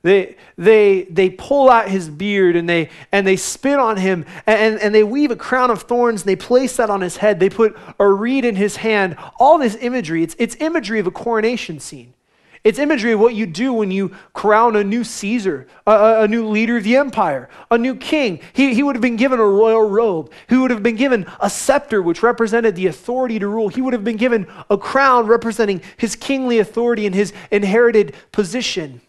They, 0.03 0.35
they, 0.57 1.03
they 1.03 1.29
pull 1.29 1.69
out 1.69 1.87
his 1.87 2.09
beard 2.09 2.55
and 2.55 2.67
they, 2.67 2.89
and 3.11 3.25
they 3.25 3.35
spit 3.35 3.77
on 3.77 3.97
him 3.97 4.25
and, 4.47 4.79
and 4.79 4.93
they 4.93 5.03
weave 5.03 5.29
a 5.31 5.35
crown 5.35 5.69
of 5.69 5.83
thorns 5.83 6.21
and 6.21 6.29
they 6.29 6.35
place 6.35 6.77
that 6.77 6.89
on 6.89 7.01
his 7.01 7.17
head. 7.17 7.39
They 7.39 7.49
put 7.49 7.77
a 7.99 8.07
reed 8.07 8.43
in 8.43 8.55
his 8.55 8.77
hand. 8.77 9.15
All 9.39 9.59
this 9.59 9.77
imagery, 9.79 10.23
it's, 10.23 10.35
it's 10.39 10.55
imagery 10.59 10.99
of 10.99 11.07
a 11.07 11.11
coronation 11.11 11.79
scene. 11.79 12.13
It's 12.63 12.77
imagery 12.77 13.13
of 13.13 13.19
what 13.19 13.33
you 13.33 13.47
do 13.47 13.73
when 13.73 13.89
you 13.89 14.09
crown 14.33 14.75
a 14.75 14.83
new 14.83 15.03
Caesar, 15.03 15.65
a, 15.87 16.21
a, 16.21 16.27
new 16.27 16.47
leader 16.47 16.77
of 16.77 16.83
the 16.83 16.95
empire, 16.95 17.49
a 17.71 17.77
new 17.77 17.95
king. 17.95 18.39
He, 18.53 18.75
he 18.75 18.83
would 18.83 18.95
have 18.95 19.01
been 19.01 19.15
given 19.15 19.39
a 19.39 19.45
royal 19.45 19.89
robe. 19.89 20.31
He 20.47 20.57
would 20.57 20.69
have 20.69 20.83
been 20.83 20.95
given 20.95 21.25
a 21.39 21.49
scepter, 21.49 22.03
which 22.03 22.21
represented 22.21 22.75
the 22.75 22.85
authority 22.85 23.39
to 23.39 23.47
rule. 23.47 23.69
He 23.69 23.81
would 23.81 23.93
have 23.93 24.03
been 24.03 24.17
given 24.17 24.45
a 24.69 24.77
crown 24.77 25.25
representing 25.25 25.81
his 25.97 26.15
kingly 26.15 26.59
authority 26.59 27.07
and 27.07 27.15
his 27.15 27.33
inherited 27.49 28.13
position. 28.31 29.01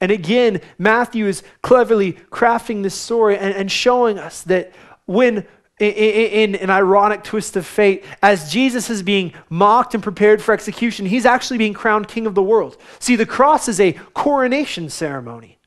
And 0.00 0.10
again, 0.10 0.60
Matthew 0.78 1.26
is 1.26 1.44
cleverly 1.62 2.14
crafting 2.32 2.82
this 2.82 2.94
story 2.94 3.38
and, 3.38 3.54
and 3.54 3.70
showing 3.70 4.18
us 4.18 4.42
that 4.44 4.72
when 5.06 5.46
in, 5.78 6.54
an 6.56 6.70
ironic 6.70 7.22
twist 7.22 7.56
of 7.56 7.66
fate, 7.66 8.04
as 8.22 8.50
Jesus 8.50 8.90
is 8.90 9.02
being 9.02 9.32
mocked 9.48 9.94
and 9.94 10.02
prepared 10.02 10.42
for 10.42 10.52
execution, 10.52 11.06
he's 11.06 11.26
actually 11.26 11.58
being 11.58 11.74
crowned 11.74 12.08
king 12.08 12.26
of 12.26 12.34
the 12.34 12.42
world. 12.42 12.76
See, 12.98 13.16
the 13.16 13.26
cross 13.26 13.68
is 13.68 13.78
a 13.80 13.92
coronation 14.14 14.90
ceremony. 14.90 15.58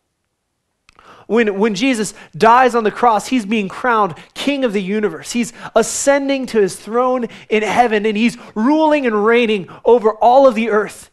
When, 1.28 1.60
when 1.60 1.76
Jesus 1.76 2.14
dies 2.36 2.76
on 2.76 2.84
the 2.84 2.92
cross, 2.92 3.28
he's 3.28 3.46
being 3.46 3.70
crowned 3.70 4.16
king 4.34 4.66
of 4.66 4.74
the 4.74 4.82
universe. 4.82 5.32
He's 5.32 5.54
ascending 5.76 6.48
to 6.48 6.60
his 6.60 6.76
throne 6.76 7.28
in 7.48 7.64
heaven 7.64 8.06
and 8.06 8.18
he's 8.18 8.38
ruling 8.54 9.08
and 9.08 9.26
reigning 9.26 9.70
over 9.86 10.12
all 10.12 10.46
of 10.46 10.56
the 10.56 10.70
earth. 10.70 11.10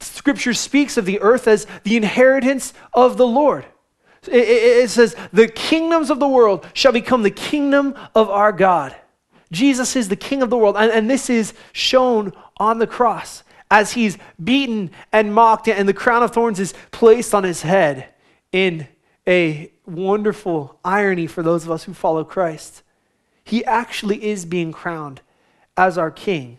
Scripture 0.00 0.52
speaks 0.52 0.96
of 0.96 1.04
the 1.04 1.20
earth 1.20 1.46
as 1.46 1.68
the 1.84 1.96
inheritance 1.96 2.74
of 2.92 3.16
the 3.16 3.26
Lord. 3.26 3.64
It, 4.26 4.34
it, 4.34 4.84
it 4.84 4.90
says, 4.90 5.16
The 5.32 5.48
kingdoms 5.48 6.10
of 6.10 6.20
the 6.20 6.28
world 6.28 6.66
shall 6.74 6.92
become 6.92 7.22
the 7.22 7.30
kingdom 7.30 7.94
of 8.14 8.30
our 8.30 8.52
God. 8.52 8.94
Jesus 9.50 9.96
is 9.96 10.08
the 10.08 10.16
king 10.16 10.42
of 10.42 10.50
the 10.50 10.56
world. 10.56 10.76
And, 10.76 10.90
and 10.90 11.10
this 11.10 11.28
is 11.28 11.54
shown 11.72 12.32
on 12.56 12.78
the 12.78 12.86
cross 12.86 13.42
as 13.70 13.92
he's 13.92 14.18
beaten 14.42 14.90
and 15.12 15.34
mocked, 15.34 15.66
and 15.68 15.88
the 15.88 15.94
crown 15.94 16.22
of 16.22 16.32
thorns 16.32 16.60
is 16.60 16.74
placed 16.90 17.34
on 17.34 17.42
his 17.42 17.62
head 17.62 18.06
in 18.52 18.86
a 19.26 19.72
wonderful 19.86 20.78
irony 20.84 21.26
for 21.26 21.42
those 21.42 21.64
of 21.64 21.70
us 21.70 21.84
who 21.84 21.94
follow 21.94 22.22
Christ. 22.22 22.82
He 23.44 23.64
actually 23.64 24.24
is 24.24 24.44
being 24.44 24.72
crowned 24.72 25.20
as 25.76 25.96
our 25.96 26.10
king. 26.10 26.58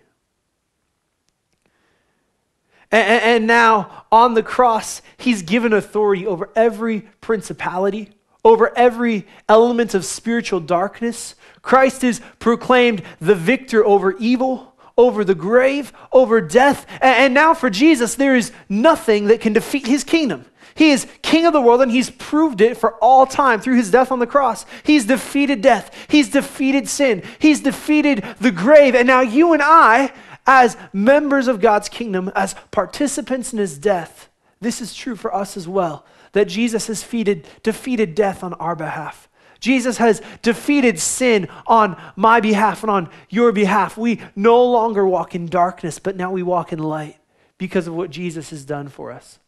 And, 2.94 3.24
and 3.24 3.48
now 3.48 4.06
on 4.12 4.36
the 4.36 4.44
cross, 4.44 5.02
he's 5.18 5.42
given 5.42 5.74
authority 5.74 6.28
over 6.28 6.52
every 6.56 7.02
principality, 7.22 8.12
over 8.46 8.72
every 8.78 9.26
element 9.50 9.96
of 9.96 10.06
spiritual 10.06 10.60
darkness. 10.60 11.34
Christ 11.64 12.04
is 12.04 12.22
proclaimed 12.38 13.02
the 13.20 13.34
victor 13.34 13.84
over 13.84 14.16
evil, 14.18 14.76
over 14.96 15.24
the 15.24 15.34
grave, 15.34 15.92
over 16.12 16.40
death. 16.40 16.86
And 17.02 17.34
now 17.34 17.56
for 17.56 17.72
Jesus, 17.72 18.14
there 18.14 18.36
is 18.36 18.52
nothing 18.70 19.26
that 19.26 19.42
can 19.42 19.54
defeat 19.54 19.88
his 19.88 20.04
kingdom. 20.04 20.46
He 20.76 20.92
is 20.92 21.08
king 21.24 21.48
of 21.48 21.54
the 21.54 21.62
world 21.62 21.82
and 21.82 21.92
he's 21.92 22.12
proved 22.12 22.62
it 22.62 22.78
for 22.78 22.94
all 22.96 23.26
time 23.26 23.60
through 23.60 23.76
his 23.76 23.90
death 23.90 24.12
on 24.12 24.20
the 24.20 24.28
cross. 24.28 24.66
He's 24.84 25.06
defeated 25.06 25.62
death. 25.62 25.96
He's 26.10 26.30
defeated 26.30 26.88
sin. 26.88 27.24
He's 27.40 27.62
defeated 27.62 28.24
the 28.40 28.52
grave. 28.52 28.94
And 28.94 29.08
now 29.08 29.22
you 29.22 29.54
and 29.54 29.64
I 29.64 30.12
as 30.46 30.78
members 30.92 31.48
of 31.48 31.62
God's 31.62 31.90
kingdom, 31.90 32.32
as 32.36 32.56
participants 32.72 33.54
in 33.54 33.60
his 33.60 33.78
death, 33.78 34.30
this 34.62 34.82
is 34.82 34.94
true 34.94 35.16
for 35.16 35.34
us 35.34 35.58
as 35.58 35.68
well, 35.68 36.06
that 36.34 36.48
Jesus 36.48 36.88
has 36.88 37.02
defeated, 37.02 37.48
defeated 37.64 38.16
death 38.16 38.44
on 38.44 38.54
our 38.56 38.76
behalf. 38.76 39.30
Jesus 39.60 39.98
has 39.98 40.22
defeated 40.42 41.00
sin 41.00 41.48
on 41.68 41.96
my 42.18 42.42
behalf 42.42 42.84
and 42.84 42.92
on 42.92 43.10
your 43.30 43.54
behalf. 43.54 43.98
We 43.98 44.20
no 44.36 44.64
longer 44.66 45.08
walk 45.08 45.36
in 45.36 45.46
darkness, 45.46 46.00
but 46.00 46.18
now 46.18 46.32
we 46.32 46.44
walk 46.44 46.74
in 46.74 46.80
light 46.80 47.18
because 47.58 47.88
of 47.88 47.96
what 47.96 48.10
Jesus 48.10 48.50
has 48.50 48.66
done 48.66 48.90
for 48.90 49.12
us. 49.12 49.40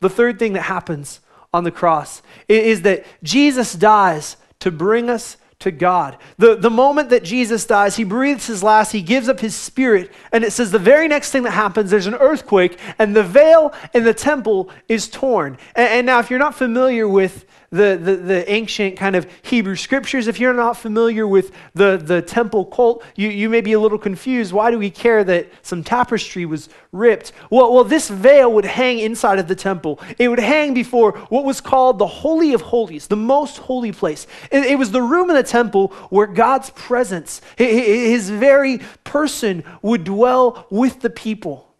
The 0.00 0.10
third 0.10 0.40
thing 0.40 0.54
that 0.54 0.62
happens 0.62 1.20
on 1.54 1.62
the 1.62 1.70
cross 1.70 2.22
is 2.48 2.82
that 2.82 3.04
Jesus 3.22 3.74
dies 3.74 4.36
to 4.58 4.72
bring 4.72 5.08
us 5.08 5.36
to 5.62 5.70
God. 5.70 6.18
The, 6.38 6.56
the 6.56 6.70
moment 6.70 7.10
that 7.10 7.24
Jesus 7.24 7.64
dies, 7.64 7.96
he 7.96 8.04
breathes 8.04 8.46
his 8.46 8.62
last, 8.62 8.92
he 8.92 9.02
gives 9.02 9.28
up 9.28 9.40
his 9.40 9.54
spirit, 9.54 10.12
and 10.32 10.44
it 10.44 10.52
says 10.52 10.70
the 10.70 10.78
very 10.78 11.08
next 11.08 11.30
thing 11.30 11.42
that 11.44 11.52
happens, 11.52 11.90
there's 11.90 12.06
an 12.06 12.14
earthquake, 12.14 12.78
and 12.98 13.16
the 13.16 13.22
veil 13.22 13.72
in 13.94 14.04
the 14.04 14.14
temple 14.14 14.70
is 14.88 15.08
torn. 15.08 15.58
And, 15.74 15.88
and 15.88 16.06
now, 16.06 16.18
if 16.18 16.30
you're 16.30 16.38
not 16.38 16.54
familiar 16.54 17.08
with 17.08 17.44
the, 17.72 17.98
the, 18.00 18.16
the, 18.16 18.52
ancient 18.52 18.98
kind 18.98 19.16
of 19.16 19.26
Hebrew 19.40 19.76
scriptures. 19.76 20.28
If 20.28 20.38
you're 20.38 20.52
not 20.52 20.76
familiar 20.76 21.26
with 21.26 21.52
the, 21.74 21.96
the 21.96 22.20
temple 22.20 22.66
cult, 22.66 23.02
you, 23.16 23.30
you 23.30 23.48
may 23.48 23.62
be 23.62 23.72
a 23.72 23.80
little 23.80 23.98
confused. 23.98 24.52
Why 24.52 24.70
do 24.70 24.78
we 24.78 24.90
care 24.90 25.24
that 25.24 25.50
some 25.62 25.82
tapestry 25.82 26.44
was 26.44 26.68
ripped? 26.92 27.32
Well, 27.50 27.72
well, 27.72 27.84
this 27.84 28.10
veil 28.10 28.52
would 28.52 28.66
hang 28.66 28.98
inside 28.98 29.38
of 29.38 29.48
the 29.48 29.54
temple. 29.54 29.98
It 30.18 30.28
would 30.28 30.38
hang 30.38 30.74
before 30.74 31.12
what 31.30 31.44
was 31.44 31.62
called 31.62 31.98
the 31.98 32.06
Holy 32.06 32.52
of 32.52 32.60
Holies, 32.60 33.06
the 33.06 33.16
most 33.16 33.56
holy 33.56 33.92
place. 33.92 34.26
It, 34.50 34.66
it 34.66 34.78
was 34.78 34.90
the 34.90 35.02
room 35.02 35.30
in 35.30 35.36
the 35.36 35.42
temple 35.42 35.88
where 36.10 36.26
God's 36.26 36.68
presence, 36.70 37.40
his 37.56 38.28
very 38.28 38.80
person, 39.02 39.64
would 39.80 40.04
dwell 40.04 40.66
with 40.70 41.00
the 41.00 41.10
people. 41.10 41.71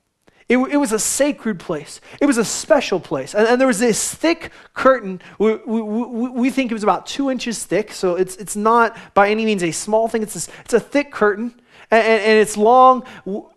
It, 0.49 0.59
it, 0.59 0.77
was 0.77 0.93
a 0.93 0.99
sacred 0.99 1.61
place. 1.61 2.01
It 2.21 2.27
was 2.27 2.39
a 2.39 2.45
special 2.45 3.01
place. 3.01 3.35
And, 3.35 3.47
and 3.47 3.61
there 3.61 3.69
was 3.69 3.79
this 3.79 4.13
thick 4.15 4.51
curtain. 4.75 5.21
We, 5.39 5.55
we, 5.57 5.83
we, 5.83 6.51
think 6.51 6.71
it 6.71 6.75
was 6.75 6.83
about 6.83 7.07
two 7.07 7.31
inches 7.31 7.65
thick, 7.65 7.93
so 7.93 8.17
it's, 8.17 8.37
it's 8.37 8.57
not 8.57 8.97
by 9.15 9.31
any 9.31 9.45
means 9.45 9.63
a 9.63 9.71
small 9.71 10.09
thing. 10.09 10.23
It's, 10.23 10.35
this, 10.35 10.49
it's 10.65 10.75
a 10.75 10.81
thick 10.81 11.13
curtain, 11.13 11.55
and, 11.91 12.05
and, 12.05 12.23
and, 12.23 12.39
it's 12.39 12.57
long, 12.57 13.05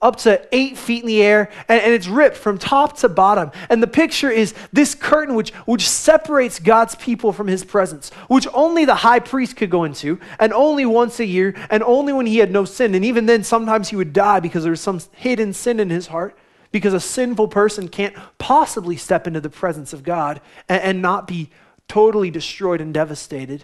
up 0.01 0.17
to 0.17 0.47
eight 0.51 0.77
feet 0.77 1.01
in 1.01 1.07
the 1.07 1.21
air, 1.23 1.49
and, 1.67 1.81
and 1.81 1.93
it's 1.93 2.07
ripped 2.07 2.37
from 2.37 2.57
top 2.57 2.97
to 2.97 3.09
bottom. 3.09 3.51
And 3.69 3.81
the 3.81 3.87
picture 3.87 4.29
is 4.29 4.53
this 4.71 4.93
curtain 4.93 5.35
which, 5.35 5.51
which 5.65 5.89
separates 5.89 6.59
God's 6.59 6.95
people 6.95 7.33
from 7.33 7.47
his 7.47 7.63
presence, 7.63 8.11
which 8.27 8.47
only 8.53 8.85
the 8.85 8.95
high 8.95 9.19
priest 9.19 9.55
could 9.55 9.69
go 9.69 9.85
into, 9.85 10.19
and 10.39 10.53
only 10.53 10.85
once 10.85 11.19
a 11.19 11.25
year, 11.25 11.55
and 11.69 11.81
only 11.83 12.13
when 12.13 12.25
he 12.25 12.37
had 12.37 12.51
no 12.51 12.63
sin. 12.63 12.93
And 12.93 13.03
even 13.03 13.25
then, 13.25 13.43
sometimes 13.43 13.89
he 13.89 13.95
would 13.95 14.13
die 14.13 14.39
because 14.39 14.63
there 14.63 14.71
was 14.71 14.81
some 14.81 15.01
hidden 15.13 15.51
sin 15.51 15.79
in 15.79 15.89
his 15.89 16.07
heart 16.07 16.37
because 16.75 16.93
a 16.93 16.99
sinful 16.99 17.47
person 17.47 17.87
can't 17.87 18.13
possibly 18.37 18.97
step 18.97 19.27
into 19.27 19.39
the 19.39 19.49
presence 19.49 19.93
of 19.93 20.03
God 20.03 20.41
and, 20.67 20.81
and 20.81 21.01
not 21.01 21.25
be 21.25 21.49
totally 21.87 22.29
destroyed 22.29 22.81
and 22.81 22.93
devastated. 22.93 23.63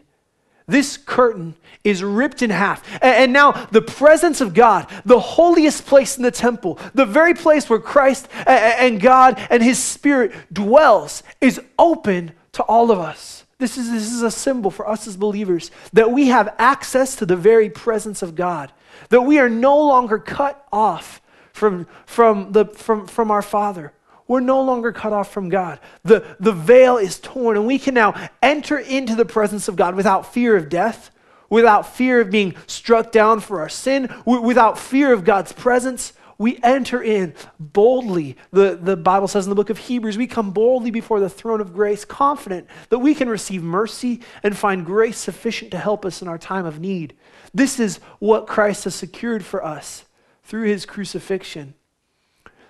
This 0.65 0.95
curtain 0.95 1.55
is 1.83 2.01
ripped 2.01 2.41
in 2.41 2.51
half. 2.51 2.81
And, 3.03 3.33
now 3.33 3.51
the 3.51 3.81
presence 3.81 4.39
of 4.39 4.53
God, 4.53 4.87
the 5.03 5.19
holiest 5.19 5.85
place 5.85 6.15
in 6.15 6.23
the 6.23 6.31
temple, 6.31 6.79
the 6.93 7.05
very 7.05 7.33
place 7.33 7.69
where 7.69 7.79
Christ 7.79 8.29
and, 8.47 8.93
and 8.93 9.01
God 9.01 9.45
and 9.49 9.61
his 9.61 9.77
spirit 9.77 10.31
dwells, 10.53 11.21
is 11.41 11.59
open 11.77 12.31
to 12.53 12.63
all 12.63 12.91
of 12.91 12.99
us. 12.99 13.43
This 13.57 13.77
is, 13.77 13.91
this 13.91 14.09
is 14.09 14.21
a 14.21 14.31
symbol 14.31 14.71
for 14.71 14.87
us 14.87 15.05
as 15.05 15.17
believers 15.17 15.69
that 15.91 16.13
we 16.13 16.27
have 16.27 16.55
access 16.57 17.17
to 17.17 17.25
the 17.25 17.35
very 17.35 17.69
presence 17.69 18.21
of 18.21 18.35
God, 18.35 18.71
that 19.09 19.23
we 19.23 19.37
are 19.37 19.49
no 19.49 19.77
longer 19.77 20.17
cut 20.17 20.65
off 20.71 21.21
from, 21.53 21.87
from, 22.05 22.51
the, 22.51 22.65
from, 22.65 23.07
from 23.07 23.31
our 23.31 23.41
Father. 23.41 23.93
We're 24.27 24.39
no 24.39 24.61
longer 24.61 24.93
cut 24.93 25.11
off 25.11 25.31
from 25.31 25.49
God. 25.49 25.79
The, 26.03 26.37
the 26.39 26.53
veil 26.53 26.95
is 26.95 27.19
torn, 27.19 27.57
and 27.57 27.67
we 27.67 27.77
can 27.77 27.93
now 27.93 28.29
enter 28.41 28.77
into 28.77 29.13
the 29.13 29.25
presence 29.25 29.67
of 29.67 29.75
God 29.75 29.93
without 29.93 30.33
fear 30.33 30.55
of 30.55 30.69
death, 30.69 31.11
without 31.49 31.93
fear 31.93 32.21
of 32.21 32.31
being 32.31 32.55
struck 32.65 33.11
down 33.11 33.41
for 33.41 33.59
our 33.59 33.67
sin, 33.67 34.09
without 34.25 34.79
fear 34.79 35.11
of 35.11 35.25
God's 35.25 35.51
presence. 35.51 36.13
We 36.37 36.59
enter 36.63 37.03
in 37.03 37.33
boldly. 37.59 38.37
The, 38.51 38.79
the 38.81 38.95
Bible 38.95 39.27
says 39.27 39.45
in 39.45 39.49
the 39.49 39.55
book 39.55 39.69
of 39.69 39.77
Hebrews, 39.77 40.17
we 40.17 40.27
come 40.27 40.51
boldly 40.51 40.91
before 40.91 41.19
the 41.19 41.29
throne 41.29 41.59
of 41.59 41.73
grace, 41.73 42.05
confident 42.05 42.67
that 42.87 42.99
we 42.99 43.13
can 43.13 43.27
receive 43.27 43.61
mercy 43.61 44.21
and 44.43 44.57
find 44.57 44.85
grace 44.85 45.17
sufficient 45.17 45.71
to 45.71 45.77
help 45.77 46.05
us 46.05 46.21
in 46.21 46.29
our 46.29 46.37
time 46.37 46.65
of 46.65 46.79
need. 46.79 47.15
This 47.53 47.81
is 47.81 47.97
what 48.19 48.47
Christ 48.47 48.85
has 48.85 48.95
secured 48.95 49.43
for 49.43 49.63
us 49.63 50.05
through 50.43 50.67
his 50.67 50.85
crucifixion. 50.85 51.73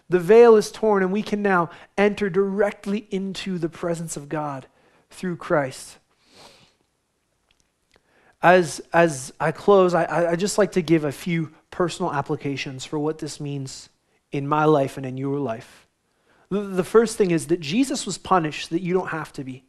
The 0.10 0.20
veil 0.20 0.56
is 0.56 0.72
torn, 0.72 1.04
and 1.04 1.12
we 1.12 1.24
can 1.24 1.42
now 1.42 1.70
enter 1.98 2.30
directly 2.30 3.08
into 3.12 3.58
the 3.58 3.70
presence 3.70 4.18
of 4.18 4.28
God 4.30 4.68
through 5.10 5.38
Christ. 5.38 5.98
As, 8.42 8.82
as 8.92 9.32
I 9.40 9.52
close, 9.52 9.94
I, 9.94 10.32
I 10.32 10.36
just 10.36 10.58
like 10.58 10.74
to 10.74 10.82
give 10.82 11.04
a 11.04 11.12
few 11.12 11.52
personal 11.70 12.12
applications 12.12 12.86
for 12.86 13.00
what 13.00 13.20
this 13.20 13.40
means 13.40 13.90
in 14.32 14.48
my 14.48 14.66
life 14.66 14.98
and 14.98 15.06
in 15.06 15.18
your 15.18 15.40
life. 15.40 15.88
The, 16.50 16.84
first 16.84 17.18
thing 17.18 17.32
is 17.32 17.48
that 17.48 17.62
Jesus 17.62 18.06
was 18.06 18.18
punished 18.18 18.72
that 18.72 18.82
you 18.82 18.94
don't 18.94 19.10
have 19.10 19.32
to 19.34 19.44
be. 19.44 19.64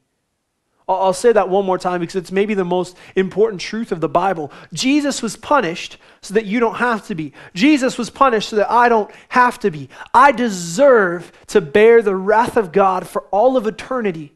I'll 0.89 1.12
say 1.12 1.33
that 1.33 1.49
one 1.49 1.65
more 1.65 1.79
time 1.79 2.01
because 2.01 2.17
it's 2.17 2.33
maybe 2.33 2.55
the 2.55 2.65
most 2.65 2.97
important 3.15 3.61
truth 3.61 3.93
of 3.93 4.01
the 4.01 4.09
Bible. 4.09 4.51
Jesus 4.73 5.23
was 5.23 5.37
punished 5.37 5.97
so 6.21 6.35
that 6.35 6.45
you 6.45 6.61
don't 6.61 6.77
have 6.77 7.07
to 7.07 7.15
be. 7.15 7.33
Jesus 7.55 7.97
was 7.97 8.11
punished 8.11 8.49
so 8.49 8.57
that 8.57 8.71
I 8.71 8.89
don't 8.89 9.11
have 9.29 9.59
to 9.61 9.71
be. 9.71 9.89
I 10.12 10.33
deserve 10.33 11.33
to 11.49 11.61
bear 11.61 12.03
the 12.03 12.16
wrath 12.16 12.57
of 12.57 12.73
God 12.73 13.07
for 13.07 13.23
all 13.31 13.57
of 13.57 13.66
eternity. 13.66 14.33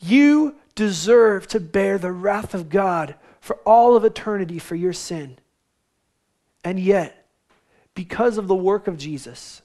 You 0.00 0.56
deserve 0.74 1.46
to 1.48 1.60
bear 1.60 1.98
the 1.98 2.12
wrath 2.12 2.54
of 2.54 2.68
God 2.68 3.14
for 3.40 3.56
all 3.64 3.96
of 3.96 4.04
eternity 4.04 4.58
for 4.58 4.74
your 4.74 4.92
sin. 4.92 5.38
And 6.64 6.78
yet, 6.78 7.26
because 7.94 8.38
of 8.38 8.48
the 8.48 8.54
work 8.54 8.88
of 8.88 8.98
Jesus, 8.98 9.62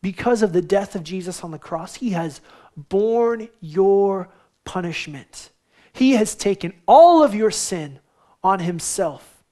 because 0.00 0.42
of 0.42 0.52
the 0.52 0.62
death 0.62 0.94
of 0.94 1.02
Jesus 1.02 1.42
on 1.42 1.50
the 1.50 1.58
cross, 1.58 1.94
he 1.96 2.10
has 2.10 2.40
borne 2.76 3.48
your 3.60 4.28
punishment. 4.64 5.50
He 5.92 6.12
has 6.12 6.34
taken 6.34 6.72
all 6.86 7.22
of 7.22 7.34
your 7.34 7.50
sin 7.50 8.00
on 8.42 8.60
himself. 8.60 9.42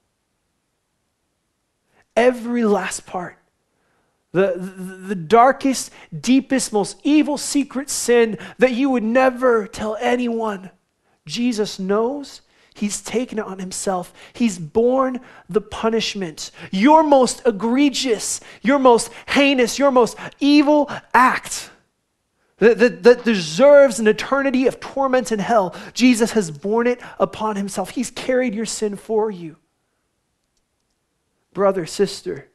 Every 2.17 2.65
last 2.65 3.07
part. 3.07 3.39
The, 4.33 4.55
the, 4.57 4.95
the, 5.09 5.15
darkest, 5.15 5.91
deepest, 6.19 6.73
most 6.73 6.97
evil 7.05 7.37
secret 7.37 7.91
sin 7.91 8.39
that 8.59 8.73
you 8.73 8.89
would 8.89 9.03
never 9.03 9.67
tell 9.67 9.97
anyone. 10.01 10.71
Jesus 11.27 11.79
knows. 11.79 12.41
He's 12.75 13.03
taken 13.03 13.39
it 13.39 13.45
on 13.45 13.59
himself. 13.59 14.15
He's 14.33 14.59
borne 14.59 15.21
the 15.51 15.61
punishment. 15.61 16.51
Your 16.71 17.03
most 17.03 17.43
egregious, 17.45 18.41
your 18.63 18.79
most 18.79 19.11
heinous, 19.27 19.79
your 19.79 19.91
most 19.91 20.17
evil 20.41 20.91
act 21.13 21.71
that, 22.63 22.79
that, 22.79 23.03
that, 23.03 23.25
deserves 23.25 23.99
an 23.99 24.07
eternity 24.07 24.69
of 24.69 24.79
torment 24.79 25.33
in 25.33 25.41
hell, 25.41 25.75
Jesus 25.95 26.31
has 26.33 26.53
borne 26.53 26.87
it 26.87 27.01
upon 27.19 27.57
himself. 27.57 27.91
He's 27.91 28.13
carried 28.13 28.55
your 28.55 28.67
sin 28.67 28.95
for 28.95 29.33
you. 29.33 29.57
Brother, 31.53 31.87
sister, 31.87 32.49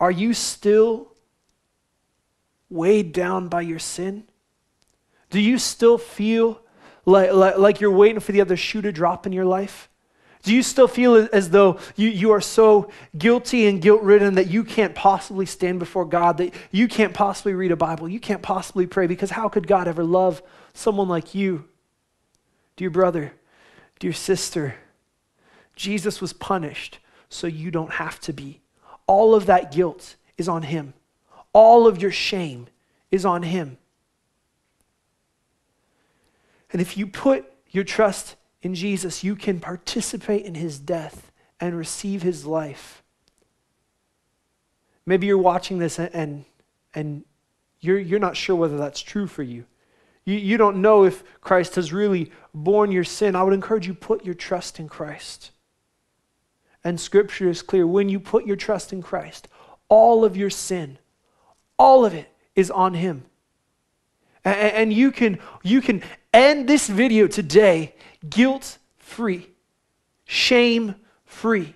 are 0.00 0.10
you 0.10 0.32
still 0.32 1.12
weighed 2.70 3.12
down 3.12 3.48
by 3.48 3.60
your 3.60 3.78
sin? 3.78 4.24
Do 5.28 5.38
you 5.38 5.58
still 5.58 5.98
feel 5.98 6.62
like, 7.04 7.30
like, 7.34 7.58
like 7.58 7.80
you're 7.82 7.90
waiting 7.90 8.20
for 8.20 8.32
the 8.32 8.40
other 8.40 8.56
shoe 8.56 8.80
to 8.80 8.90
drop 8.90 9.26
in 9.26 9.34
your 9.34 9.44
life? 9.44 9.90
Do 10.42 10.52
you 10.52 10.62
still 10.64 10.88
feel 10.88 11.28
as 11.32 11.50
though 11.50 11.78
you, 11.94 12.08
you 12.08 12.32
are 12.32 12.40
so 12.40 12.90
guilty 13.16 13.68
and 13.68 13.80
guilt 13.80 14.02
ridden 14.02 14.34
that 14.34 14.48
you 14.48 14.64
can't 14.64 14.94
possibly 14.94 15.46
stand 15.46 15.78
before 15.78 16.04
God, 16.04 16.38
that 16.38 16.52
you 16.72 16.88
can't 16.88 17.14
possibly 17.14 17.54
read 17.54 17.70
a 17.70 17.76
Bible, 17.76 18.08
you 18.08 18.18
can't 18.18 18.42
possibly 18.42 18.86
pray? 18.86 19.06
Because 19.06 19.30
how 19.30 19.48
could 19.48 19.68
God 19.68 19.86
ever 19.86 20.02
love 20.02 20.42
someone 20.74 21.08
like 21.08 21.34
you? 21.34 21.68
Dear 22.74 22.90
brother, 22.90 23.32
dear 24.00 24.12
sister, 24.12 24.74
Jesus 25.76 26.20
was 26.20 26.32
punished 26.32 26.98
so 27.28 27.46
you 27.46 27.70
don't 27.70 27.92
have 27.92 28.18
to 28.20 28.32
be. 28.32 28.60
All 29.06 29.36
of 29.36 29.46
that 29.46 29.70
guilt 29.70 30.16
is 30.36 30.48
on 30.48 30.62
Him, 30.62 30.94
all 31.52 31.86
of 31.86 32.02
your 32.02 32.10
shame 32.10 32.66
is 33.12 33.24
on 33.24 33.44
Him. 33.44 33.78
And 36.72 36.80
if 36.80 36.96
you 36.96 37.06
put 37.06 37.44
your 37.70 37.84
trust 37.84 38.34
in 38.62 38.74
Jesus, 38.74 39.24
you 39.24 39.34
can 39.34 39.60
participate 39.60 40.44
in 40.44 40.54
his 40.54 40.78
death 40.78 41.32
and 41.60 41.76
receive 41.76 42.22
his 42.22 42.46
life. 42.46 43.02
Maybe 45.04 45.26
you're 45.26 45.38
watching 45.38 45.78
this 45.78 45.98
and, 45.98 46.14
and, 46.14 46.44
and 46.94 47.24
you're, 47.80 47.98
you're 47.98 48.20
not 48.20 48.36
sure 48.36 48.54
whether 48.54 48.76
that's 48.76 49.00
true 49.00 49.26
for 49.26 49.42
you. 49.42 49.64
you. 50.24 50.36
You 50.36 50.56
don't 50.56 50.80
know 50.80 51.04
if 51.04 51.24
Christ 51.40 51.74
has 51.74 51.92
really 51.92 52.30
borne 52.54 52.92
your 52.92 53.04
sin. 53.04 53.34
I 53.34 53.42
would 53.42 53.52
encourage 53.54 53.88
you 53.88 53.94
put 53.94 54.24
your 54.24 54.34
trust 54.34 54.78
in 54.78 54.88
Christ. 54.88 55.50
And 56.84 57.00
scripture 57.00 57.48
is 57.48 57.62
clear. 57.62 57.86
When 57.86 58.08
you 58.08 58.20
put 58.20 58.46
your 58.46 58.56
trust 58.56 58.92
in 58.92 59.02
Christ, 59.02 59.48
all 59.88 60.24
of 60.24 60.36
your 60.36 60.50
sin, 60.50 60.98
all 61.78 62.04
of 62.04 62.14
it 62.14 62.28
is 62.54 62.70
on 62.70 62.94
him. 62.94 63.24
And, 64.44 64.56
and 64.56 64.92
you 64.92 65.10
can 65.12 65.38
you 65.62 65.80
can 65.80 66.02
end 66.32 66.68
this 66.68 66.88
video 66.88 67.26
today 67.26 67.94
guilt 68.28 68.78
free, 68.96 69.48
shame 70.24 70.94
free. 71.24 71.74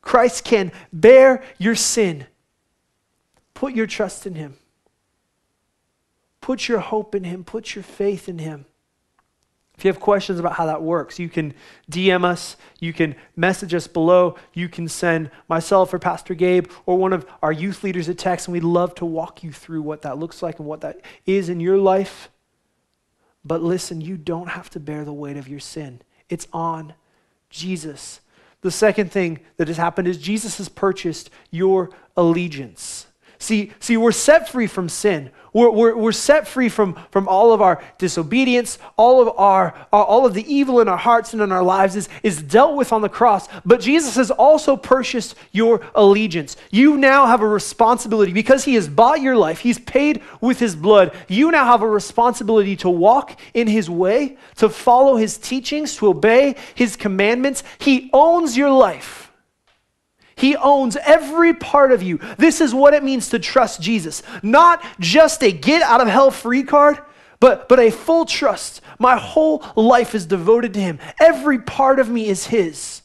Christ 0.00 0.44
can 0.44 0.72
bear 0.92 1.42
your 1.58 1.74
sin. 1.74 2.26
Put 3.54 3.74
your 3.74 3.86
trust 3.86 4.26
in 4.26 4.34
Him. 4.34 4.56
Put 6.40 6.66
your 6.66 6.80
hope 6.80 7.14
in 7.14 7.24
Him. 7.24 7.44
Put 7.44 7.74
your 7.74 7.84
faith 7.84 8.28
in 8.28 8.38
Him. 8.38 8.66
If 9.78 9.84
you 9.84 9.88
have 9.88 10.00
questions 10.00 10.38
about 10.38 10.52
how 10.52 10.66
that 10.66 10.82
works, 10.82 11.18
you 11.18 11.28
can 11.28 11.54
DM 11.90 12.24
us, 12.24 12.56
you 12.78 12.92
can 12.92 13.16
message 13.34 13.74
us 13.74 13.86
below, 13.86 14.36
you 14.52 14.68
can 14.68 14.86
send 14.86 15.30
myself 15.48 15.94
or 15.94 15.98
Pastor 15.98 16.34
Gabe 16.34 16.70
or 16.84 16.98
one 16.98 17.12
of 17.12 17.26
our 17.42 17.52
youth 17.52 17.82
leaders 17.82 18.08
a 18.08 18.14
text, 18.14 18.46
and 18.46 18.52
we'd 18.52 18.64
love 18.64 18.94
to 18.96 19.04
walk 19.04 19.42
you 19.42 19.50
through 19.50 19.82
what 19.82 20.02
that 20.02 20.18
looks 20.18 20.42
like 20.42 20.58
and 20.58 20.68
what 20.68 20.82
that 20.82 21.00
is 21.26 21.48
in 21.48 21.58
your 21.58 21.78
life. 21.78 22.28
But 23.44 23.62
listen, 23.62 24.00
you 24.00 24.16
don't 24.16 24.48
have 24.48 24.70
to 24.70 24.80
bear 24.80 25.04
the 25.04 25.12
weight 25.12 25.36
of 25.36 25.48
your 25.48 25.60
sin, 25.60 26.00
it's 26.28 26.48
on 26.52 26.94
Jesus. 27.50 28.20
The 28.62 28.70
second 28.70 29.10
thing 29.10 29.40
that 29.56 29.66
has 29.66 29.76
happened 29.76 30.06
is 30.06 30.18
Jesus 30.18 30.58
has 30.58 30.68
purchased 30.68 31.30
your 31.50 31.90
allegiance. 32.16 33.06
See, 33.42 33.72
see, 33.80 33.96
we're 33.96 34.12
set 34.12 34.48
free 34.48 34.68
from 34.68 34.88
sin. 34.88 35.32
We're, 35.52 35.70
we're, 35.70 35.96
we're 35.96 36.12
set 36.12 36.46
free 36.46 36.68
from, 36.68 36.96
from 37.10 37.26
all 37.26 37.52
of 37.52 37.60
our 37.60 37.82
disobedience, 37.98 38.78
all 38.96 39.20
of 39.20 39.36
our, 39.36 39.74
all 39.92 40.24
of 40.24 40.32
the 40.32 40.50
evil 40.50 40.80
in 40.80 40.86
our 40.86 40.96
hearts 40.96 41.32
and 41.32 41.42
in 41.42 41.50
our 41.50 41.62
lives 41.62 41.96
is, 41.96 42.08
is 42.22 42.40
dealt 42.40 42.76
with 42.76 42.92
on 42.92 43.02
the 43.02 43.08
cross. 43.08 43.48
But 43.64 43.80
Jesus 43.80 44.14
has 44.14 44.30
also 44.30 44.76
purchased 44.76 45.34
your 45.50 45.80
allegiance. 45.96 46.56
You 46.70 46.96
now 46.96 47.26
have 47.26 47.42
a 47.42 47.48
responsibility 47.48 48.32
because 48.32 48.64
he 48.64 48.74
has 48.76 48.88
bought 48.88 49.20
your 49.20 49.36
life. 49.36 49.58
He's 49.58 49.80
paid 49.80 50.22
with 50.40 50.60
his 50.60 50.76
blood. 50.76 51.12
You 51.26 51.50
now 51.50 51.64
have 51.64 51.82
a 51.82 51.90
responsibility 51.90 52.76
to 52.76 52.88
walk 52.88 53.38
in 53.54 53.66
his 53.66 53.90
way, 53.90 54.38
to 54.58 54.68
follow 54.68 55.16
his 55.16 55.36
teachings, 55.36 55.96
to 55.96 56.06
obey 56.06 56.54
his 56.76 56.94
commandments. 56.94 57.64
He 57.80 58.08
owns 58.12 58.56
your 58.56 58.70
life. 58.70 59.21
He 60.36 60.56
owns 60.56 60.96
every 60.96 61.54
part 61.54 61.92
of 61.92 62.02
you. 62.02 62.18
This 62.38 62.60
is 62.60 62.74
what 62.74 62.94
it 62.94 63.04
means 63.04 63.28
to 63.30 63.38
trust 63.38 63.80
Jesus. 63.80 64.22
Not 64.42 64.84
just 64.98 65.42
a 65.42 65.52
get 65.52 65.82
out 65.82 66.00
of 66.00 66.08
hell 66.08 66.30
free 66.30 66.62
card, 66.62 66.98
but, 67.40 67.68
but 67.68 67.80
a 67.80 67.90
full 67.90 68.24
trust. 68.24 68.80
My 68.98 69.16
whole 69.16 69.64
life 69.74 70.14
is 70.14 70.26
devoted 70.26 70.74
to 70.74 70.80
Him. 70.80 70.98
Every 71.20 71.58
part 71.58 71.98
of 71.98 72.08
me 72.08 72.28
is 72.28 72.46
His. 72.46 73.02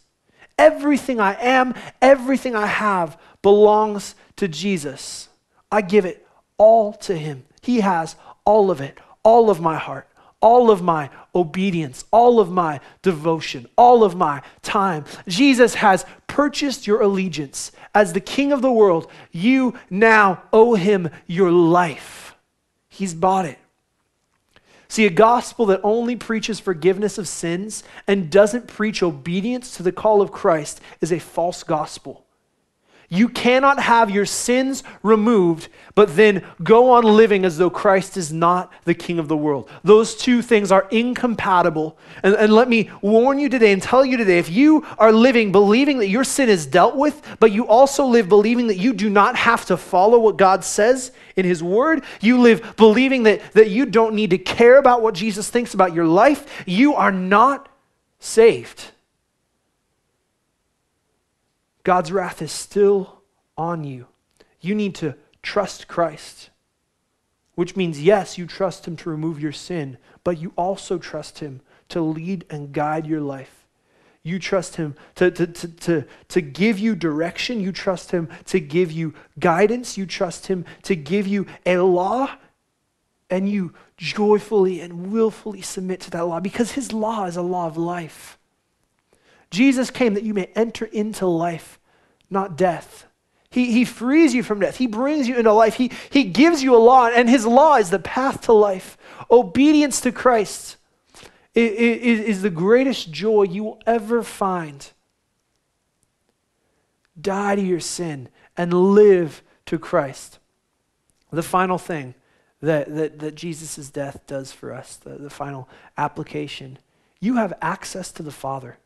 Everything 0.58 1.20
I 1.20 1.34
am, 1.42 1.74
everything 2.02 2.56
I 2.56 2.68
have 2.68 3.20
belongs 3.42 4.16
to 4.38 4.48
Jesus. 4.48 5.30
I 5.72 5.82
give 5.82 6.06
it 6.06 6.28
all 6.58 6.94
to 6.94 7.18
Him. 7.18 7.46
He 7.62 7.82
has 7.82 8.16
all 8.46 8.72
of 8.72 8.80
it, 8.80 9.00
all 9.24 9.50
of 9.50 9.60
my 9.60 9.78
heart, 9.78 10.08
all 10.40 10.70
of 10.70 10.82
my 10.82 11.10
obedience, 11.34 12.06
all 12.12 12.40
of 12.40 12.52
my 12.52 12.80
devotion, 13.02 13.68
all 13.76 14.04
of 14.04 14.16
my 14.16 14.42
time. 14.62 15.06
Jesus 15.28 15.76
has 15.76 16.06
purchased 16.38 16.86
your 16.86 17.02
allegiance. 17.02 17.71
As 17.95 18.13
the 18.13 18.19
king 18.19 18.52
of 18.52 18.62
the 18.62 18.71
world, 18.71 19.10
you 19.32 19.73
now 19.89 20.43
owe 20.54 20.76
him 20.76 21.10
your 21.26 21.50
life. 21.50 22.36
He's 22.88 23.15
bought 23.15 23.45
it. 23.45 23.58
See, 24.88 25.08
a 25.08 25.10
gospel 25.10 25.65
that 25.65 25.82
only 25.84 26.15
preaches 26.15 26.60
forgiveness 26.60 27.17
of 27.17 27.28
sins 27.28 27.84
and 28.06 28.30
doesn't 28.30 28.67
preach 28.67 29.02
obedience 29.02 29.76
to 29.78 29.82
the 29.82 29.91
call 29.91 30.21
of 30.21 30.32
Christ 30.32 30.80
is 31.02 31.12
a 31.12 31.17
false 31.17 31.63
gospel. 31.63 32.27
You 33.10 33.30
cannot 33.30 33.80
have 33.80 34.12
your 34.12 34.26
sins 34.26 34.84
removed, 35.02 35.70
but 35.96 36.17
then 36.17 36.43
go 36.62 36.91
on 36.91 37.06
living 37.06 37.46
as 37.46 37.58
though 37.58 37.70
Christ 37.70 38.17
is 38.17 38.34
not 38.34 38.74
the 38.84 38.93
king 38.93 39.17
of 39.17 39.30
the 39.30 39.38
world. 39.38 39.70
Those 39.82 40.13
two 40.13 40.41
things 40.41 40.74
are 40.74 40.89
incompatible. 40.91 41.98
And, 42.22 42.36
and, 42.36 42.52
let 42.52 42.67
me 42.67 42.89
warn 43.02 43.39
you 43.39 43.48
today 43.48 43.72
and 43.72 43.82
tell 43.82 44.04
you 44.04 44.17
today 44.17 44.39
if 44.39 44.50
you 44.50 44.86
are 44.98 45.13
living 45.13 45.54
believing 45.54 46.00
that 46.00 46.10
your 46.10 46.26
sin 46.26 46.50
is 46.50 46.65
dealt 46.65 46.98
with, 46.98 47.22
but 47.39 47.54
you 47.54 47.65
also 47.65 48.06
live 48.06 48.28
believing 48.28 48.67
that 48.67 48.78
you 48.78 48.91
do 48.91 49.10
not 49.10 49.38
have 49.38 49.65
to 49.67 49.78
follow 49.78 50.20
what 50.20 50.36
God 50.36 50.65
says 50.65 51.13
in 51.38 51.46
His 51.46 51.63
Word, 51.63 52.04
you 52.20 52.41
live 52.41 52.76
believing 52.76 53.24
that, 53.24 53.54
that 53.54 53.70
you 53.70 53.86
don't 53.86 54.15
need 54.15 54.32
to 54.32 54.38
care 54.38 54.78
about 54.78 55.02
what 55.02 55.15
Jesus 55.15 55.50
thinks 55.50 55.74
about 55.74 55.93
your 55.93 56.08
life, 56.08 56.63
you 56.65 56.96
are 56.96 57.13
not 57.13 57.70
saved. 58.20 58.91
God's 61.88 62.12
wrath 62.12 62.41
is 62.41 62.52
still 62.52 63.21
on 63.58 63.86
you. 63.86 64.08
You 64.60 64.76
need 64.76 64.93
to 64.95 65.15
trust 65.41 65.88
Christ, 65.88 66.50
which 67.56 67.78
means, 67.78 68.04
yes, 68.04 68.38
you 68.38 68.45
trust 68.45 68.86
Him 68.86 68.97
to 68.97 69.10
remove 69.10 69.39
your 69.39 69.54
sin, 69.54 69.97
but 70.26 70.38
you 70.38 70.52
also 70.58 70.97
trust 70.97 71.39
Him 71.39 71.62
to 71.88 72.02
lead 72.02 72.43
and 72.50 72.73
guide 72.73 73.08
your 73.08 73.21
life. 73.21 73.65
You 74.21 74.38
trust 74.38 74.76
Him 74.76 74.97
to, 75.15 75.32
to, 75.32 75.47
to, 75.47 75.67
to, 75.69 76.06
to 76.28 76.41
give 76.41 76.78
you 76.78 76.93
direction. 76.93 77.62
You 77.62 77.71
trust 77.71 78.12
Him 78.12 78.28
to 78.47 78.60
give 78.60 78.91
you 78.91 79.13
guidance. 79.39 79.97
You 79.97 80.06
trust 80.06 80.47
Him 80.47 80.65
to 80.82 80.93
give 80.93 81.26
you 81.26 81.45
a 81.65 81.78
law. 81.78 82.32
And 83.30 83.47
you 83.47 83.73
joyfully 83.95 84.82
and 84.82 85.13
willfully 85.13 85.62
submit 85.62 86.02
to 86.02 86.12
that 86.12 86.28
law 86.28 86.41
because 86.41 86.73
His 86.73 86.91
law 86.91 87.28
is 87.28 87.38
a 87.38 87.41
law 87.41 87.65
of 87.65 87.78
life. 87.78 88.38
Jesus 89.50 89.89
came 89.89 90.13
that 90.15 90.23
you 90.23 90.34
may 90.34 90.50
enter 90.56 90.86
into 90.86 91.26
life, 91.26 91.77
not 92.30 92.58
death. 92.58 93.06
He, 93.50 93.72
he 93.72 93.86
frees 93.86 94.34
you 94.34 94.44
from 94.44 94.60
death. 94.60 94.78
He 94.78 94.88
brings 94.88 95.28
you 95.28 95.38
into 95.38 95.54
life. 95.54 95.76
He, 95.76 95.92
he 96.10 96.26
gives 96.26 96.62
you 96.62 96.76
a 96.76 96.78
law, 96.78 97.08
and 97.08 97.30
his 97.30 97.46
law 97.46 97.78
is 97.78 97.90
the 97.90 98.00
path 98.00 98.42
to 98.42 98.54
life. 98.54 98.98
Obedience 99.32 100.02
to 100.02 100.12
Christ 100.12 100.78
is, 101.56 102.22
is 102.22 102.42
the 102.42 102.50
greatest 102.50 103.12
joy 103.12 103.44
you 103.44 103.63
will 103.63 103.82
ever 103.88 104.22
find. 104.22 104.92
Die 107.20 107.56
to 107.56 107.62
your 107.62 107.80
sin 107.80 108.30
and 108.56 108.74
live 108.74 109.42
to 109.66 109.80
Christ. 109.80 110.40
The 111.32 111.44
final 111.44 111.78
thing 111.78 112.16
that, 112.62 112.94
that, 112.96 113.20
that 113.20 113.36
Jesus' 113.36 113.90
death 113.90 114.22
does 114.28 114.52
for 114.52 114.74
us, 114.74 114.98
the, 114.98 115.16
the 115.16 115.30
final 115.30 115.68
application, 115.98 116.80
you 117.20 117.36
have 117.36 117.54
access 117.62 118.12
to 118.13 118.24
the 118.24 118.32
Father. 118.32 118.78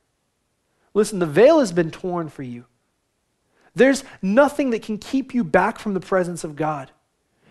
Listen, 0.93 1.19
the 1.19 1.25
veil 1.25 1.59
has 1.59 1.71
been 1.71 1.91
torn 1.91 2.29
for 2.29 2.43
you. 2.43 2.65
There's 3.75 4.03
nothing 4.21 4.71
that 4.71 4.83
can 4.83 4.97
keep 4.97 5.33
you 5.33 5.43
back 5.43 5.79
from 5.79 5.93
the 5.93 5.99
presence 5.99 6.43
of 6.43 6.55
God. 6.55 6.91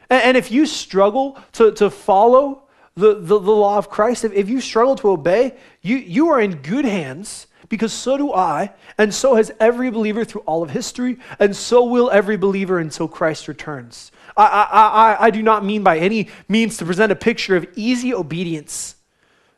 And, 0.09 0.23
and 0.23 0.37
if 0.37 0.51
you 0.51 0.67
struggle 0.67 1.39
to, 1.53 1.73
to 1.73 1.91
follow 1.91 2.65
the, 2.95 3.15
the, 3.15 3.39
the, 3.39 3.53
law 3.53 3.79
of 3.79 3.89
Christ, 3.89 4.25
if, 4.25 4.33
if 4.33 4.49
you 4.49 4.61
struggle 4.61 4.97
to 4.97 5.11
obey, 5.11 5.55
you, 5.81 5.97
you 5.97 6.29
are 6.29 6.41
in 6.41 6.57
good 6.57 6.85
hands 6.85 7.47
because 7.71 7.93
so 7.93 8.17
do 8.17 8.35
I, 8.35 8.73
and 8.99 9.15
so 9.15 9.37
has 9.37 9.53
every 9.61 9.91
believer 9.91 10.25
through 10.25 10.41
all 10.43 10.63
of 10.63 10.71
history, 10.71 11.19
and 11.39 11.55
so 11.55 11.85
will 11.85 12.11
every 12.11 12.37
believer 12.37 12.81
until 12.81 13.07
Christ 13.07 13.47
returns. 13.47 14.11
I, 14.37 14.45
I, 14.45 14.87
I, 14.87 15.27
I 15.27 15.31
do 15.31 15.41
not 15.41 15.65
mean 15.65 15.85
by 15.85 15.99
any 15.99 16.29
means 16.49 16.79
to 16.79 16.85
present 16.85 17.13
a 17.13 17.17
picture 17.17 17.57
of 17.57 17.67
easy 17.77 18.13
obedience. 18.13 18.97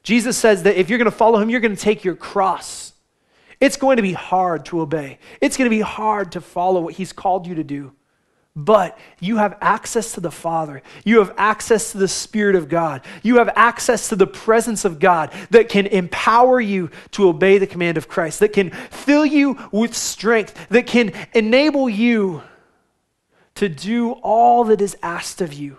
Jesus 0.03 0.37
says 0.37 0.65
that 0.65 0.79
if 0.79 0.91
you're 0.91 0.99
going 0.99 1.11
to 1.11 1.17
follow 1.17 1.39
him, 1.39 1.49
you're 1.49 1.61
going 1.61 1.75
to 1.75 1.83
take 1.83 2.05
your 2.05 2.17
cross. 2.17 2.82
It's 3.63 3.77
going 3.77 3.97
to 3.99 4.03
be 4.03 4.13
hard 4.13 4.67
to 4.67 4.81
obey. 4.81 5.21
It's 5.41 5.57
going 5.57 5.71
to 5.71 5.75
be 5.75 5.83
hard 5.83 6.33
to 6.33 6.41
follow 6.41 6.81
what 6.81 6.95
He's 6.95 7.13
called 7.13 7.47
you 7.47 7.55
to 7.55 7.63
do. 7.63 7.93
But 8.57 8.99
you 9.21 9.37
have 9.37 9.57
access 9.61 10.15
to 10.15 10.21
the 10.21 10.33
Father. 10.33 10.83
You 11.05 11.21
have 11.21 11.33
access 11.39 11.93
to 11.93 11.99
the 11.99 12.09
Spirit 12.09 12.57
of 12.57 12.69
God. 12.69 13.03
You 13.23 13.37
have 13.37 13.51
access 13.55 14.09
to 14.09 14.17
the 14.17 14.27
presence 14.27 14.85
of 14.85 14.99
God 14.99 15.33
that 15.51 15.69
can 15.69 15.87
empower 15.87 16.61
you 16.61 16.91
to 17.13 17.29
obey 17.29 17.59
the 17.59 17.69
command 17.69 17.97
of 17.97 18.09
Christ, 18.09 18.41
that 18.41 18.53
can 18.53 18.71
fill 18.71 19.25
you 19.25 19.57
with 19.71 19.97
strength, 19.97 20.67
that 20.71 20.89
can 20.89 21.13
enable 21.33 21.89
you 21.89 22.43
to 23.55 23.69
do 23.69 24.11
all 24.11 24.65
that 24.65 24.81
is 24.81 24.97
asked 25.05 25.41
of 25.41 25.55
you. 25.55 25.79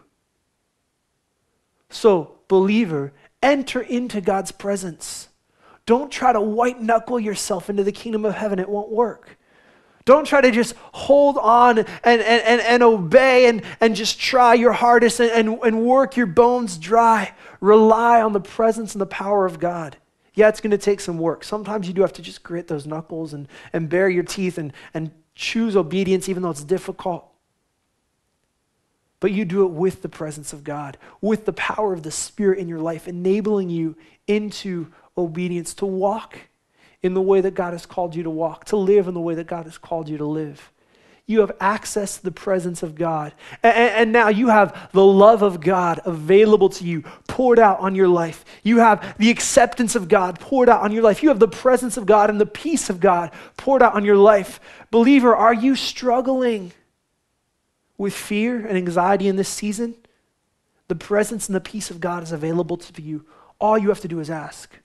So, 1.90 2.36
believer, 2.48 3.12
enter 3.42 3.82
into 3.82 4.22
God's 4.22 4.54
presence. 4.54 5.28
Don't 5.86 6.12
try 6.12 6.32
to 6.32 6.42
white 6.42 6.82
knuckle 6.82 7.20
yourself 7.20 7.70
into 7.70 7.84
the 7.84 7.92
kingdom 7.92 8.26
of 8.26 8.36
heaven, 8.36 8.60
it 8.60 8.70
won't 8.70 8.92
work. 8.92 9.38
Don't 10.06 10.26
try 10.26 10.42
to 10.42 10.52
just 10.52 10.76
hold 10.92 11.38
on 11.38 11.80
and, 11.80 11.88
and, 12.04 12.22
and, 12.22 12.62
and 12.62 12.84
obey 12.84 13.48
and, 13.48 13.64
and 13.80 13.96
just 13.96 14.20
try 14.20 14.54
your 14.54 14.74
hardest 14.74 15.22
and, 15.22 15.32
and, 15.32 15.60
and 15.64 15.86
work 15.86 16.18
your 16.18 16.26
bones 16.26 16.78
dry. 16.78 17.34
Rely 17.62 18.22
on 18.22 18.34
the 18.34 18.42
presence 18.42 18.94
and 18.94 19.02
the 19.02 19.06
power 19.06 19.46
of 19.46 19.60
God. 19.60 19.96
Yeah, 20.34 20.50
it's 20.50 20.60
going 20.60 20.72
to 20.72 20.78
take 20.78 21.00
some 21.00 21.20
work. 21.20 21.44
Sometimes 21.44 21.88
you 21.88 21.94
do 21.94 22.02
have 22.02 22.14
to 22.14 22.22
just 22.22 22.44
grit 22.44 22.68
those 22.68 22.86
knuckles 22.86 23.34
and, 23.34 23.48
and 23.72 23.88
bare 23.88 24.10
your 24.10 24.24
teeth 24.24 24.58
and, 24.58 24.74
and 24.94 25.12
choose 25.36 25.78
obedience, 25.78 26.28
even 26.28 26.44
though 26.44 26.50
it's 26.50 26.64
difficult. 26.64 27.30
But 29.20 29.32
you 29.32 29.46
do 29.46 29.64
it 29.64 29.72
with 29.72 30.02
the 30.02 30.10
presence 30.10 30.52
of 30.52 30.66
God, 30.66 30.98
with 31.22 31.46
the 31.46 31.54
power 31.54 31.94
of 31.94 32.04
the 32.04 32.12
Spirit 32.12 32.60
in 32.60 32.68
your 32.68 32.80
life, 32.80 33.08
enabling 33.08 33.70
you 33.70 33.96
into 34.28 34.92
obedience, 35.18 35.74
to 35.76 35.86
walk 35.86 36.38
in 37.02 37.14
the 37.14 37.22
way 37.22 37.42
that 37.42 37.54
God 37.54 37.74
has 37.74 37.86
called 37.86 38.16
you 38.16 38.24
to 38.24 38.30
walk, 38.30 38.66
to 38.66 38.78
live 38.78 39.08
in 39.08 39.14
the 39.14 39.20
way 39.20 39.36
that 39.36 39.48
God 39.48 39.66
has 39.66 39.78
called 39.78 40.08
you 40.08 40.18
to 40.18 40.26
live. 40.26 40.72
You 41.26 41.40
have 41.40 41.54
access 41.62 42.18
to 42.18 42.24
the 42.24 42.32
presence 42.32 42.84
of 42.84 42.96
God. 42.96 43.34
And, 43.62 43.76
and, 43.76 44.12
now 44.12 44.28
you 44.28 44.50
have 44.50 44.90
the 44.92 45.06
love 45.06 45.42
of 45.42 45.62
God 45.62 46.02
available 46.04 46.68
to 46.70 46.84
you, 46.84 47.04
poured 47.30 47.60
out 47.60 47.80
on 47.80 47.96
your 47.96 48.10
life. 48.10 48.44
You 48.62 48.80
have 48.80 49.18
the 49.18 49.30
acceptance 49.30 49.96
of 49.96 50.10
God 50.10 50.40
poured 50.42 50.68
out 50.68 50.82
on 50.82 50.92
your 50.92 51.04
life. 51.04 51.24
You 51.24 51.30
have 51.30 51.40
the 51.40 51.48
presence 51.48 51.96
of 51.96 52.06
God 52.06 52.30
and 52.30 52.42
the 52.42 52.46
peace 52.46 52.90
of 52.90 53.00
God 53.00 53.32
poured 53.56 53.82
out 53.82 53.94
on 53.94 54.04
your 54.04 54.18
life. 54.18 54.60
Believer, 54.92 55.34
are 55.34 55.54
you 55.54 55.78
struggling 55.78 56.74
with 57.98 58.14
fear 58.14 58.66
and 58.66 58.78
anxiety 58.78 59.30
in 59.30 59.38
this 59.38 59.50
season? 59.50 59.96
The 60.90 60.96
presence 60.96 61.48
and 61.48 61.56
the 61.56 61.62
peace 61.62 61.90
of 61.90 62.02
God 62.02 62.24
is 62.24 62.34
available 62.34 62.76
to 62.76 63.02
you. 63.02 63.26
All 63.60 63.78
you 63.78 63.88
have 63.88 64.02
to 64.02 64.10
do 64.10 64.20
is 64.20 64.30
ask. 64.30 64.78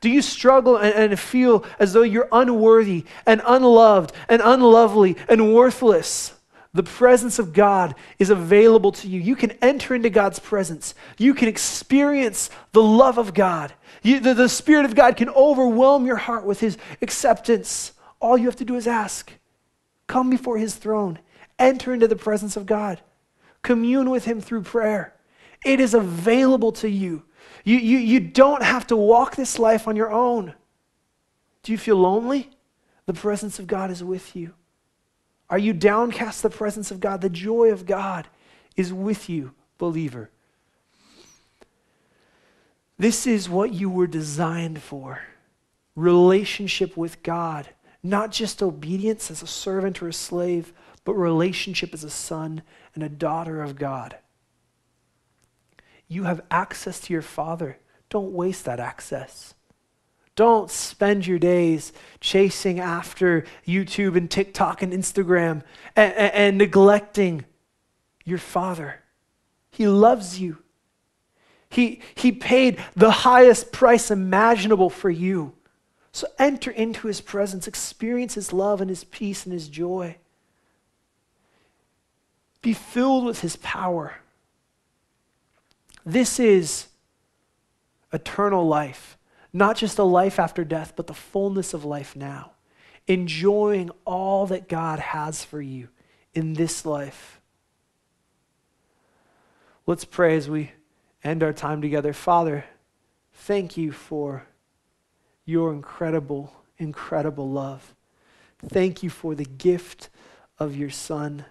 Do 0.00 0.10
you 0.10 0.22
struggle 0.22 0.76
and, 0.76 1.12
and, 1.12 1.18
feel 1.18 1.64
as 1.78 1.92
though 1.92 2.02
you're 2.02 2.28
unworthy 2.30 3.04
and 3.26 3.40
unloved 3.46 4.12
and 4.28 4.42
unlovely 4.44 5.16
and 5.28 5.54
worthless? 5.54 6.34
The 6.74 6.82
presence 6.82 7.38
of 7.38 7.54
God 7.54 7.94
is 8.18 8.28
available 8.28 8.92
to 8.92 9.08
you. 9.08 9.18
You 9.18 9.34
can 9.34 9.52
enter 9.62 9.94
into 9.94 10.10
God's 10.10 10.38
presence. 10.38 10.94
You 11.16 11.32
can 11.32 11.48
experience 11.48 12.50
the 12.72 12.82
love 12.82 13.16
of 13.16 13.32
God. 13.32 13.72
You, 14.02 14.20
the, 14.20 14.34
the 14.34 14.48
Spirit 14.48 14.84
of 14.84 14.94
God 14.94 15.16
can 15.16 15.30
overwhelm 15.30 16.04
your 16.04 16.16
heart 16.16 16.44
with 16.44 16.60
His 16.60 16.76
acceptance. 17.00 17.92
All 18.20 18.36
you 18.36 18.44
have 18.44 18.56
to 18.56 18.64
do 18.66 18.74
is 18.74 18.86
ask. 18.86 19.32
Come 20.06 20.28
before 20.28 20.58
His 20.58 20.74
throne. 20.74 21.18
Enter 21.58 21.94
into 21.94 22.08
the 22.08 22.14
presence 22.14 22.58
of 22.58 22.66
God. 22.66 23.00
Commune 23.62 24.10
with 24.10 24.26
Him 24.26 24.42
through 24.42 24.62
prayer. 24.62 25.14
It 25.64 25.80
is 25.80 25.94
available 25.94 26.72
to 26.72 26.90
you. 26.90 27.24
You, 27.66 27.78
you, 27.78 27.98
you 27.98 28.20
don't 28.20 28.62
have 28.62 28.86
to 28.86 28.96
walk 28.96 29.34
this 29.34 29.58
life 29.58 29.88
on 29.88 29.96
your 29.96 30.12
own. 30.12 30.54
Do 31.64 31.72
you 31.72 31.78
feel 31.78 31.96
lonely? 31.96 32.48
The 33.06 33.12
presence 33.12 33.58
of 33.58 33.66
God 33.66 33.90
is 33.90 34.04
with 34.04 34.36
you. 34.36 34.54
Are 35.50 35.58
you 35.58 35.72
downcast? 35.72 36.44
The 36.44 36.50
presence 36.50 36.92
of 36.92 37.00
God, 37.00 37.22
the 37.22 37.28
joy 37.28 37.72
of 37.72 37.84
God 37.84 38.28
is 38.76 38.92
with 38.92 39.28
you, 39.28 39.52
believer. 39.78 40.30
This 42.98 43.26
is 43.26 43.48
what 43.48 43.72
you 43.72 43.90
were 43.90 44.06
designed 44.06 44.80
for 44.80 45.20
relationship 45.96 46.96
with 46.96 47.20
God, 47.24 47.68
not 48.00 48.30
just 48.30 48.62
obedience 48.62 49.28
as 49.28 49.42
a 49.42 49.46
servant 49.46 50.00
or 50.00 50.08
a 50.08 50.12
slave, 50.12 50.72
but 51.04 51.14
relationship 51.14 51.92
as 51.94 52.04
a 52.04 52.10
son 52.10 52.62
and 52.94 53.02
a 53.02 53.08
daughter 53.08 53.60
of 53.60 53.74
God. 53.74 54.16
You 56.08 56.24
have 56.24 56.42
access 56.50 57.00
to 57.00 57.12
your 57.12 57.22
Father. 57.22 57.78
Don't 58.08 58.32
waste 58.32 58.64
that 58.64 58.80
access. 58.80 59.54
Don't 60.36 60.70
spend 60.70 61.26
your 61.26 61.38
days 61.38 61.92
chasing 62.20 62.78
after 62.78 63.44
YouTube 63.66 64.16
and 64.16 64.30
TikTok 64.30 64.82
and 64.82 64.92
Instagram 64.92 65.62
and, 65.96 66.12
and, 66.12 66.34
and 66.34 66.58
neglecting 66.58 67.44
your 68.24 68.38
Father. 68.38 69.02
He 69.70 69.88
loves 69.88 70.38
you. 70.38 70.58
He, 71.70 72.00
he 72.14 72.32
paid 72.32 72.82
the 72.94 73.10
highest 73.10 73.72
price 73.72 74.10
imaginable 74.10 74.90
for 74.90 75.10
you. 75.10 75.54
So 76.12 76.26
enter 76.38 76.70
into 76.70 77.08
his 77.08 77.20
presence, 77.20 77.66
experience 77.66 78.34
his 78.34 78.52
love 78.52 78.80
and 78.80 78.88
his 78.88 79.04
peace 79.04 79.44
and 79.44 79.52
his 79.52 79.68
joy. 79.68 80.16
Be 82.62 82.72
filled 82.72 83.24
with 83.24 83.40
his 83.40 83.56
power. 83.56 84.16
This 86.06 86.38
is 86.38 86.86
eternal 88.12 88.64
life, 88.64 89.18
not 89.52 89.76
just 89.76 89.98
a 89.98 90.04
life 90.04 90.38
after 90.38 90.64
death, 90.64 90.92
but 90.94 91.08
the 91.08 91.14
fullness 91.14 91.74
of 91.74 91.84
life 91.84 92.14
now. 92.14 92.52
Enjoying 93.08 93.90
all 94.04 94.46
that 94.46 94.68
God 94.68 95.00
has 95.00 95.44
for 95.44 95.60
you 95.60 95.88
in 96.32 96.54
this 96.54 96.86
life. 96.86 97.40
Let's 99.84 100.04
pray 100.04 100.36
as 100.36 100.48
we 100.48 100.72
end 101.24 101.42
our 101.42 101.52
time 101.52 101.82
together. 101.82 102.12
Father, 102.12 102.64
thank 103.32 103.76
you 103.76 103.90
for 103.90 104.46
your 105.44 105.72
incredible, 105.72 106.52
incredible 106.78 107.50
love. 107.50 107.94
Thank 108.64 109.02
you 109.02 109.10
for 109.10 109.34
the 109.34 109.44
gift 109.44 110.08
of 110.58 110.76
your 110.76 110.90
Son. 110.90 111.44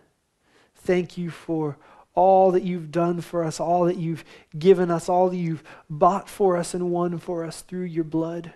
Thank 0.76 1.18
you 1.18 1.30
for 1.30 1.78
all 2.16 2.52
that 2.52 2.64
you've 2.64 2.92
done 2.92 3.22
for 3.22 3.44
us, 3.44 3.60
all 3.60 3.86
that 3.86 3.98
you've 3.98 4.24
given 4.58 4.90
us, 4.90 5.10
all 5.10 5.30
that 5.30 5.38
you've 5.38 5.64
bought 5.90 6.30
for 6.30 6.58
us 6.58 6.74
and 6.74 6.90
won 6.90 7.18
for 7.20 7.44
us 7.44 7.62
through 7.62 7.84
your 7.84 8.06
blood. 8.06 8.54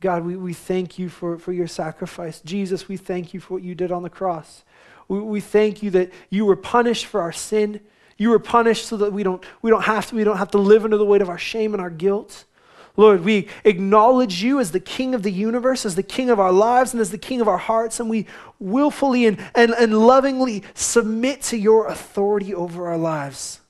God, 0.00 0.24
we, 0.24 0.36
we 0.36 0.54
thank 0.54 0.98
you 0.98 1.08
for, 1.08 1.36
for 1.36 1.52
your 1.52 1.66
sacrifice. 1.66 2.40
Jesus, 2.40 2.88
we 2.88 2.96
thank 2.96 3.34
you 3.34 3.40
for 3.40 3.54
what 3.54 3.62
you 3.62 3.74
did 3.74 3.92
on 3.92 4.02
the 4.02 4.08
cross. 4.08 4.64
We, 5.08 5.20
we 5.20 5.40
thank 5.40 5.82
you 5.82 5.90
that 5.90 6.10
you 6.30 6.46
were 6.46 6.56
punished 6.56 7.06
for 7.06 7.20
our 7.20 7.32
sin. 7.32 7.80
You 8.16 8.30
were 8.30 8.38
punished 8.38 8.86
so 8.86 8.96
that 8.98 9.12
we 9.12 9.22
don't, 9.22 9.44
we, 9.60 9.70
don't 9.70 9.82
have 9.82 10.06
to, 10.08 10.14
we 10.14 10.24
don't 10.24 10.38
have 10.38 10.52
to 10.52 10.58
live 10.58 10.84
under 10.84 10.96
the 10.96 11.04
weight 11.04 11.22
of 11.22 11.28
our 11.28 11.38
shame 11.38 11.74
and 11.74 11.82
our 11.82 11.90
guilt. 11.90 12.44
Lord, 12.96 13.24
we 13.24 13.48
acknowledge 13.64 14.42
you 14.42 14.60
as 14.60 14.72
the 14.72 14.80
King 14.80 15.14
of 15.14 15.22
the 15.22 15.32
universe, 15.32 15.86
as 15.86 15.94
the 15.94 16.02
King 16.02 16.28
of 16.28 16.40
our 16.40 16.52
lives, 16.52 16.92
and 16.92 17.00
as 17.00 17.10
the 17.10 17.18
King 17.18 17.40
of 17.40 17.48
our 17.48 17.58
hearts, 17.58 18.00
and 18.00 18.10
we 18.10 18.26
willfully 18.58 19.26
and, 19.26 19.38
and, 19.54 19.72
and 19.72 19.98
lovingly 19.98 20.64
submit 20.74 21.42
to 21.42 21.56
your 21.56 21.86
authority 21.86 22.54
over 22.54 22.88
our 22.88 22.98
lives. 22.98 23.60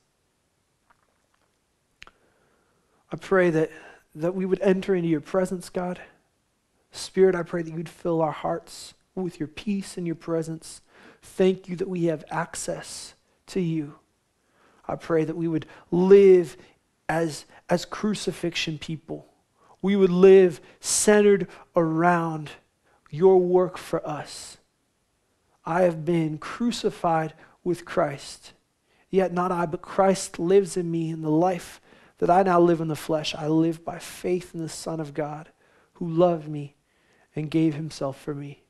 I 3.11 3.17
pray 3.17 3.49
that, 3.51 3.71
that 4.15 4.35
we 4.35 4.45
would 4.45 4.61
enter 4.61 4.95
into 4.95 5.09
your 5.09 5.21
presence, 5.21 5.69
God. 5.69 6.01
Spirit, 6.91 7.35
I 7.35 7.43
pray 7.43 7.61
that 7.61 7.73
you'd 7.73 7.89
fill 7.89 8.21
our 8.21 8.31
hearts 8.31 8.93
with 9.15 9.39
your 9.39 9.47
peace 9.47 9.97
and 9.97 10.05
your 10.05 10.15
presence. 10.15 10.81
Thank 11.21 11.67
you 11.67 11.75
that 11.77 11.87
we 11.87 12.05
have 12.05 12.23
access 12.31 13.13
to 13.47 13.59
you. 13.59 13.95
I 14.87 14.95
pray 14.95 15.23
that 15.23 15.37
we 15.37 15.47
would 15.47 15.65
live 15.91 16.57
as, 17.11 17.45
as 17.67 17.83
crucifixion 17.83 18.77
people. 18.77 19.27
We 19.81 19.97
would 19.97 20.09
live 20.11 20.61
centered 20.79 21.49
around 21.75 22.51
your 23.09 23.37
work 23.37 23.77
for 23.77 24.07
us. 24.07 24.57
I 25.65 25.81
have 25.81 26.05
been 26.05 26.37
crucified 26.37 27.33
with 27.65 27.83
Christ. 27.83 28.53
Yet 29.09 29.33
not 29.33 29.51
I, 29.51 29.65
but 29.65 29.81
Christ 29.81 30.39
lives 30.39 30.77
in 30.77 30.89
me. 30.89 31.09
In 31.09 31.21
the 31.21 31.29
life 31.29 31.81
that 32.19 32.29
I 32.29 32.43
now 32.43 32.61
live 32.61 32.79
in 32.79 32.87
the 32.87 32.95
flesh, 32.95 33.35
I 33.35 33.47
live 33.47 33.83
by 33.83 33.99
faith 33.99 34.55
in 34.55 34.61
the 34.61 34.69
Son 34.69 35.01
of 35.01 35.13
God 35.13 35.49
who 35.93 36.07
loved 36.07 36.47
me 36.47 36.75
and 37.35 37.51
gave 37.51 37.75
himself 37.75 38.19
for 38.21 38.33
me. 38.33 38.63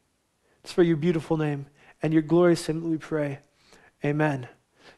It's 0.63 0.73
for 0.73 0.81
your 0.81 0.97
beautiful 0.97 1.37
name 1.37 1.67
and 2.01 2.11
your 2.11 2.23
glorious 2.23 2.67
name 2.67 2.81
that 2.81 2.87
we 2.87 2.97
pray. 2.97 3.39
Amen. 4.03 4.47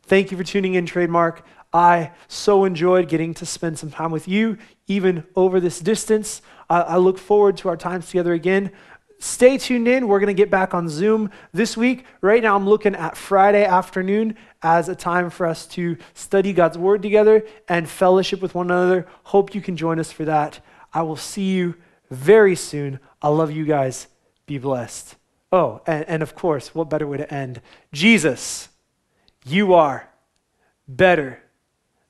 Thank 0.04 0.32
you 0.32 0.38
for 0.38 0.44
tuning 0.46 0.76
in, 0.76 0.86
Trademark. 0.86 1.46
I 1.74 2.12
so 2.28 2.66
enjoyed 2.66 3.10
getting 3.10 3.34
to 3.36 3.46
spend 3.46 3.80
some 3.80 3.90
time 3.90 4.12
with 4.12 4.28
you, 4.28 4.58
even 4.88 5.26
over 5.36 5.60
this 5.60 5.80
distance. 5.80 6.42
I, 6.70 6.82
I 6.82 6.98
look 6.98 7.18
forward 7.18 7.58
to 7.58 7.70
our 7.70 7.78
times 7.78 8.08
together 8.08 8.34
again. 8.34 8.72
Stay 9.20 9.58
tuned 9.58 9.88
in. 9.88 10.08
We're 10.08 10.20
going 10.20 10.28
to 10.28 10.34
get 10.34 10.50
back 10.52 10.74
on 10.74 10.90
Zoom 10.90 11.32
this 11.54 11.78
week. 11.78 12.06
Right 12.22 12.44
now, 12.44 12.56
I'm 12.56 12.68
looking 12.68 12.96
at 12.96 13.18
Friday 13.18 13.64
afternoon 13.64 14.36
as 14.62 14.90
a 14.90 14.96
time 14.96 15.30
for 15.30 15.48
us 15.48 15.66
to 15.68 15.98
study 16.14 16.54
God's 16.54 16.78
Word 16.78 17.02
together 17.02 17.46
and 17.68 17.90
fellowship 17.90 18.42
with 18.42 18.54
one 18.54 18.70
another. 18.70 19.08
Hope 19.24 19.56
you 19.56 19.62
can 19.62 19.78
join 19.78 20.00
us 20.00 20.12
for 20.12 20.26
that. 20.26 20.60
I 20.94 21.04
will 21.04 21.16
see 21.16 21.52
you 21.54 21.76
very 22.12 22.56
soon. 22.56 23.00
I 23.22 23.30
love 23.30 23.52
you 23.52 23.66
guys. 23.66 24.08
Be 24.46 24.58
blessed. 24.58 25.16
Oh, 25.52 25.82
and, 25.88 26.04
and 26.10 26.24
of 26.24 26.36
course, 26.36 26.76
what 26.76 26.90
better 26.90 27.08
way 27.08 27.18
to 27.18 27.34
end? 27.34 27.62
Jesus, 27.94 28.70
you 29.46 29.74
are 29.74 30.10
better 30.88 31.43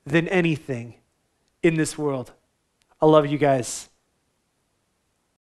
than 0.05 0.27
anything 0.27 0.95
in 1.61 1.75
this 1.75 1.97
world. 1.97 2.33
I 3.01 3.05
love 3.05 3.25
you 3.25 3.37
guys. 3.37 3.89